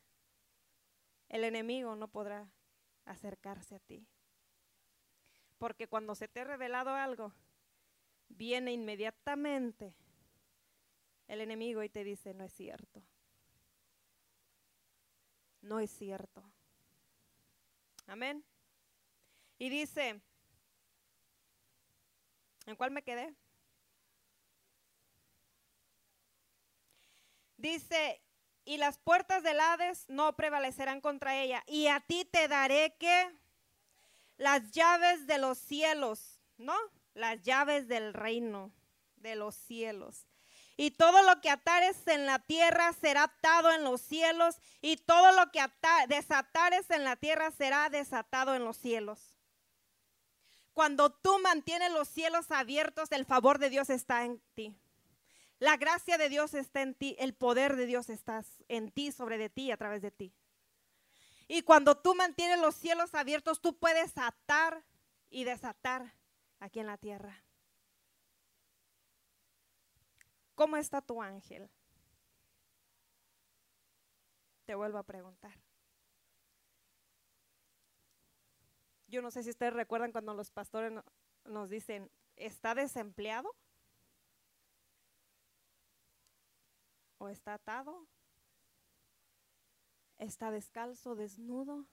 El 1.27 1.43
enemigo 1.43 1.95
no 1.95 2.07
podrá 2.07 2.49
acercarse 3.05 3.75
a 3.75 3.79
ti. 3.79 4.07
Porque 5.57 5.87
cuando 5.87 6.15
se 6.15 6.27
te 6.27 6.41
ha 6.41 6.45
revelado 6.45 6.91
algo, 6.91 7.33
viene 8.29 8.71
inmediatamente 8.71 9.95
el 11.27 11.41
enemigo 11.41 11.83
y 11.83 11.89
te 11.89 12.03
dice, 12.03 12.33
no 12.33 12.45
es 12.45 12.53
cierto. 12.53 13.03
No 15.61 15.79
es 15.79 15.91
cierto. 15.91 16.43
Amén. 18.07 18.43
Y 19.59 19.69
dice, 19.69 20.21
¿En 22.69 22.75
cuál 22.75 22.91
me 22.91 23.01
quedé? 23.01 23.33
Dice, 27.59 28.21
y 28.63 28.77
las 28.77 28.99
puertas 28.99 29.43
del 29.43 29.59
Hades 29.59 30.05
no 30.07 30.33
prevalecerán 30.37 31.01
contra 31.01 31.35
ella. 31.35 31.61
Y 31.67 31.87
a 31.87 31.99
ti 31.99 32.23
te 32.23 32.47
daré 32.47 32.95
que 32.97 33.29
las 34.37 34.71
llaves 34.71 35.27
de 35.27 35.39
los 35.39 35.57
cielos, 35.57 36.39
¿no? 36.57 36.75
Las 37.13 37.41
llaves 37.41 37.89
del 37.89 38.13
reino 38.13 38.71
de 39.17 39.35
los 39.35 39.55
cielos. 39.55 40.25
Y 40.77 40.91
todo 40.91 41.21
lo 41.23 41.41
que 41.41 41.49
atares 41.49 41.97
en 42.07 42.25
la 42.25 42.39
tierra 42.39 42.93
será 42.93 43.23
atado 43.23 43.73
en 43.73 43.83
los 43.83 43.99
cielos, 43.99 44.55
y 44.79 44.95
todo 44.95 45.33
lo 45.33 45.51
que 45.51 45.61
desatares 46.07 46.89
en 46.91 47.03
la 47.03 47.17
tierra 47.17 47.51
será 47.51 47.89
desatado 47.89 48.55
en 48.55 48.63
los 48.63 48.77
cielos. 48.77 49.35
Cuando 50.71 51.09
tú 51.09 51.37
mantienes 51.39 51.91
los 51.91 52.07
cielos 52.07 52.51
abiertos, 52.51 53.11
el 53.11 53.25
favor 53.25 53.59
de 53.59 53.69
Dios 53.69 53.89
está 53.89 54.23
en 54.23 54.41
ti. 54.53 54.73
La 55.59 55.75
gracia 55.75 56.17
de 56.17 56.29
Dios 56.29 56.53
está 56.53 56.81
en 56.81 56.95
ti, 56.95 57.15
el 57.19 57.33
poder 57.33 57.75
de 57.75 57.85
Dios 57.85 58.09
está 58.09 58.43
en 58.69 58.91
ti, 58.91 59.11
sobre 59.11 59.37
de 59.37 59.49
ti, 59.49 59.71
a 59.71 59.77
través 59.77 60.01
de 60.01 60.09
ti. 60.09 60.33
Y 61.47 61.63
cuando 61.63 61.97
tú 61.97 62.15
mantienes 62.15 62.59
los 62.59 62.75
cielos 62.75 63.13
abiertos, 63.13 63.59
tú 63.59 63.77
puedes 63.77 64.17
atar 64.17 64.85
y 65.29 65.43
desatar 65.43 66.13
aquí 66.59 66.79
en 66.79 66.87
la 66.87 66.97
tierra. 66.97 67.43
¿Cómo 70.55 70.77
está 70.77 71.01
tu 71.01 71.21
ángel? 71.21 71.69
Te 74.65 74.75
vuelvo 74.75 74.97
a 74.97 75.03
preguntar. 75.03 75.59
Yo 79.07 79.21
no 79.21 79.31
sé 79.31 79.43
si 79.43 79.49
ustedes 79.49 79.73
recuerdan 79.73 80.11
cuando 80.11 80.33
los 80.33 80.51
pastores 80.51 80.93
nos 81.45 81.69
dicen, 81.69 82.11
¿está 82.35 82.75
desempleado? 82.75 83.55
¿O 87.19 87.27
está 87.27 87.53
atado? 87.53 88.07
¿Está 90.17 90.51
descalzo, 90.51 91.15
desnudo? 91.15 91.85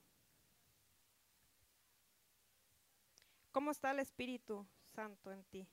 ¿Cómo 3.51 3.71
está 3.71 3.91
el 3.91 3.99
Espíritu 3.99 4.65
Santo 4.85 5.31
en 5.31 5.43
ti? 5.45 5.67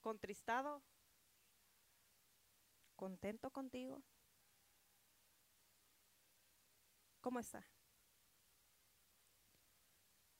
¿Contristado? 0.00 0.82
¿Contento 2.96 3.50
contigo? 3.50 4.02
¿Cómo 7.20 7.40
está? 7.40 7.66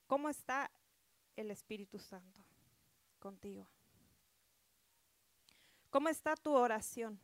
¿Cómo 0.07 0.27
está 0.27 0.71
el 1.35 1.51
Espíritu 1.51 1.99
Santo 1.99 2.43
contigo? 3.19 3.69
¿Cómo 5.89 6.09
está 6.09 6.35
tu 6.35 6.53
oración? 6.53 7.19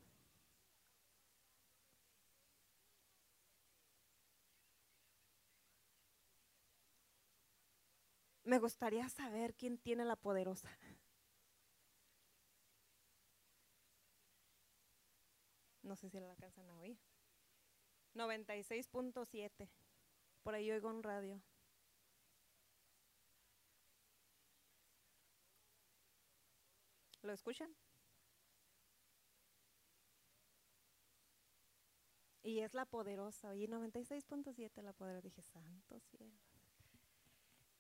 Me 8.44 8.60
gustaría 8.60 9.08
saber 9.10 9.56
quién 9.56 9.78
tiene 9.78 10.06
la 10.06 10.16
poderosa. 10.16 10.70
No 15.84 15.96
sé 15.96 16.10
si 16.10 16.20
la 16.20 16.32
alcanzan 16.32 16.68
a 16.70 16.78
oír. 16.78 16.98
96.7. 18.16 19.70
Por 20.44 20.56
ahí 20.56 20.72
oigo 20.72 20.90
un 20.90 21.04
radio. 21.04 21.42
¿Lo 27.22 27.34
escuchan? 27.34 27.76
Y 32.46 32.60
es 32.60 32.76
la 32.76 32.86
poderosa. 32.86 33.50
Oye, 33.50 33.68
96.7 33.68 34.84
la 34.84 34.94
poderosa. 34.94 35.24
Dije, 35.24 35.42
santo 35.42 36.00
cielo. 36.00 36.32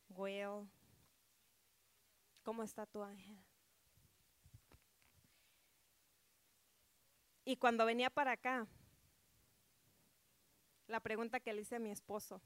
Well, 0.09 0.67
¿cómo 2.41 2.63
está 2.63 2.87
tu 2.87 3.03
ángel? 3.03 3.37
Y 7.45 7.57
cuando 7.57 7.85
venía 7.85 8.09
para 8.09 8.31
acá, 8.31 8.65
la 10.87 10.99
pregunta 10.99 11.39
que 11.39 11.53
le 11.53 11.61
hice 11.61 11.75
a 11.75 11.79
mi 11.79 11.91
esposo. 11.91 12.41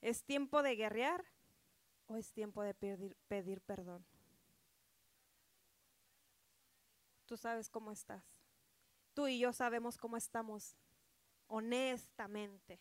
¿Es 0.00 0.24
tiempo 0.24 0.62
de 0.62 0.76
guerrear 0.76 1.26
o 2.06 2.16
es 2.16 2.32
tiempo 2.32 2.62
de 2.62 2.72
pedir, 2.72 3.14
pedir 3.28 3.60
perdón. 3.60 4.02
Tú 7.26 7.36
sabes 7.36 7.68
cómo 7.68 7.92
estás. 7.92 8.39
Tú 9.14 9.26
y 9.26 9.38
yo 9.38 9.52
sabemos 9.52 9.96
cómo 9.96 10.16
estamos 10.16 10.76
honestamente. 11.46 12.80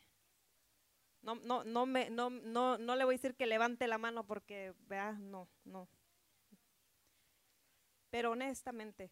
No, 1.21 1.35
no, 1.35 1.63
no, 1.63 1.85
me, 1.85 2.09
no, 2.09 2.29
no, 2.29 2.77
no 2.77 2.95
le 2.95 3.03
voy 3.03 3.15
a 3.15 3.17
decir 3.17 3.35
que 3.35 3.45
levante 3.45 3.87
la 3.87 3.97
mano 3.97 4.25
porque, 4.25 4.73
vea, 4.87 5.13
no, 5.13 5.49
no. 5.65 5.89
Pero 8.09 8.31
honestamente, 8.31 9.11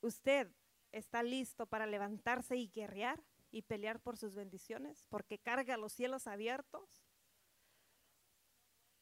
¿usted 0.00 0.50
está 0.90 1.22
listo 1.22 1.66
para 1.66 1.86
levantarse 1.86 2.56
y 2.56 2.68
guerrear 2.68 3.22
y 3.50 3.62
pelear 3.62 4.00
por 4.00 4.16
sus 4.16 4.34
bendiciones? 4.34 5.06
Porque 5.08 5.38
carga 5.38 5.76
los 5.76 5.92
cielos 5.92 6.26
abiertos. 6.26 7.04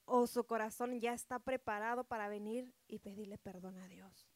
¿O 0.04 0.26
su 0.26 0.44
corazón 0.44 1.00
ya 1.00 1.14
está 1.14 1.38
preparado 1.38 2.04
para 2.04 2.28
venir 2.28 2.74
y 2.88 2.98
pedirle 2.98 3.38
perdón 3.38 3.78
a 3.78 3.88
Dios? 3.88 4.29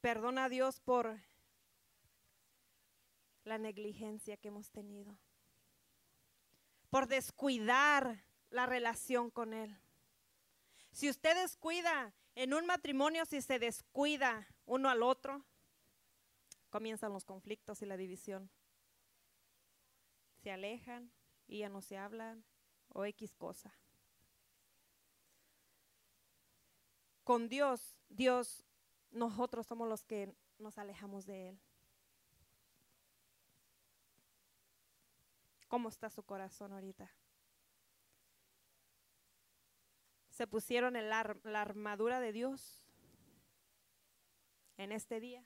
Perdona 0.00 0.44
a 0.44 0.48
Dios 0.48 0.80
por 0.80 1.20
la 3.44 3.58
negligencia 3.58 4.36
que 4.36 4.48
hemos 4.48 4.70
tenido, 4.70 5.18
por 6.88 7.06
descuidar 7.06 8.24
la 8.50 8.66
relación 8.66 9.30
con 9.30 9.52
Él. 9.52 9.76
Si 10.92 11.08
usted 11.08 11.34
descuida 11.34 12.14
en 12.34 12.54
un 12.54 12.66
matrimonio, 12.66 13.24
si 13.26 13.42
se 13.42 13.58
descuida 13.58 14.46
uno 14.66 14.88
al 14.88 15.02
otro, 15.02 15.44
comienzan 16.70 17.12
los 17.12 17.24
conflictos 17.24 17.82
y 17.82 17.86
la 17.86 17.96
división. 17.96 18.50
Se 20.42 20.50
alejan 20.50 21.12
y 21.46 21.58
ya 21.58 21.68
no 21.68 21.82
se 21.82 21.98
hablan 21.98 22.44
o 22.88 23.04
X 23.04 23.34
cosa. 23.34 23.74
Con 27.24 27.48
Dios, 27.48 27.96
Dios, 28.08 28.64
nosotros 29.10 29.66
somos 29.66 29.88
los 29.88 30.04
que 30.04 30.34
nos 30.58 30.78
alejamos 30.78 31.26
de 31.26 31.50
Él. 31.50 31.60
¿Cómo 35.68 35.88
está 35.88 36.10
su 36.10 36.22
corazón 36.24 36.72
ahorita? 36.72 37.10
¿Se 40.28 40.46
pusieron 40.46 40.94
la 40.94 41.60
armadura 41.60 42.18
de 42.20 42.32
Dios 42.32 42.82
en 44.76 44.90
este 44.90 45.20
día? 45.20 45.44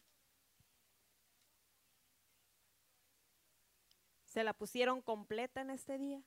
¿Se 4.25 4.43
la 4.43 4.53
pusieron 4.53 5.03
completa 5.03 5.61
en 5.61 5.71
este 5.71 5.99
día? 5.99 6.23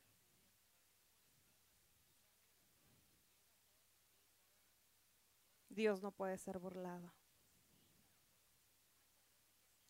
Dios 5.70 6.02
no 6.02 6.12
puede 6.12 6.38
ser 6.38 6.58
burlado. 6.58 7.17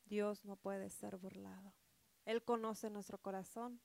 Dios 0.07 0.45
no 0.45 0.55
puede 0.55 0.89
ser 0.89 1.17
burlado. 1.17 1.73
Él 2.25 2.43
conoce 2.43 2.89
nuestro 2.89 3.17
corazón 3.17 3.81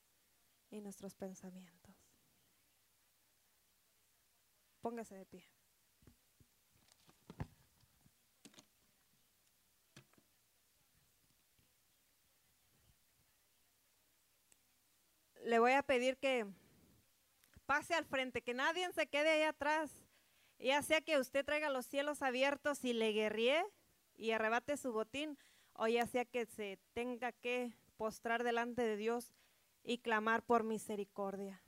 y 0.69 0.81
nuestros 0.81 1.15
pensamientos. 1.15 1.95
Póngase 4.81 5.15
de 5.15 5.25
pie. 5.25 5.47
Le 15.45 15.59
voy 15.59 15.73
a 15.73 15.83
pedir 15.83 16.17
que 16.17 16.45
pase 17.65 17.93
al 17.93 18.05
frente, 18.05 18.41
que 18.41 18.53
nadie 18.53 18.91
se 18.93 19.07
quede 19.07 19.29
ahí 19.29 19.41
atrás. 19.43 19.91
Ya 20.57 20.81
sea 20.81 21.01
que 21.01 21.19
usted 21.19 21.45
traiga 21.45 21.69
los 21.69 21.85
cielos 21.85 22.21
abiertos 22.21 22.83
y 22.85 22.93
le 22.93 23.11
guerríe 23.11 23.65
y 24.15 24.31
arrebate 24.31 24.77
su 24.77 24.93
botín, 24.93 25.37
o 25.73 25.87
ya 25.87 26.05
sea 26.07 26.25
que 26.25 26.45
se 26.45 26.79
tenga 26.93 27.31
que 27.31 27.73
postrar 27.97 28.43
delante 28.43 28.81
de 28.81 28.97
Dios 28.97 29.33
y 29.83 29.99
clamar 29.99 30.43
por 30.43 30.63
misericordia. 30.63 31.61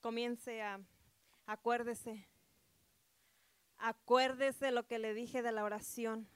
Comience 0.00 0.60
a, 0.60 0.80
acuérdese, 1.46 2.26
acuérdese 3.82 4.70
lo 4.70 4.86
que 4.86 4.98
le 4.98 5.12
dije 5.12 5.42
de 5.42 5.52
la 5.52 5.64
oración. 5.64 6.28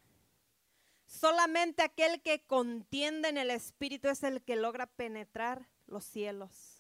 Solamente 1.07 1.83
aquel 1.83 2.21
que 2.21 2.45
contiende 2.45 3.29
en 3.29 3.39
el 3.39 3.51
Espíritu 3.51 4.09
es 4.09 4.25
el 4.25 4.43
que 4.43 4.57
logra 4.57 4.87
penetrar 4.87 5.69
los 5.87 6.05
cielos. 6.05 6.76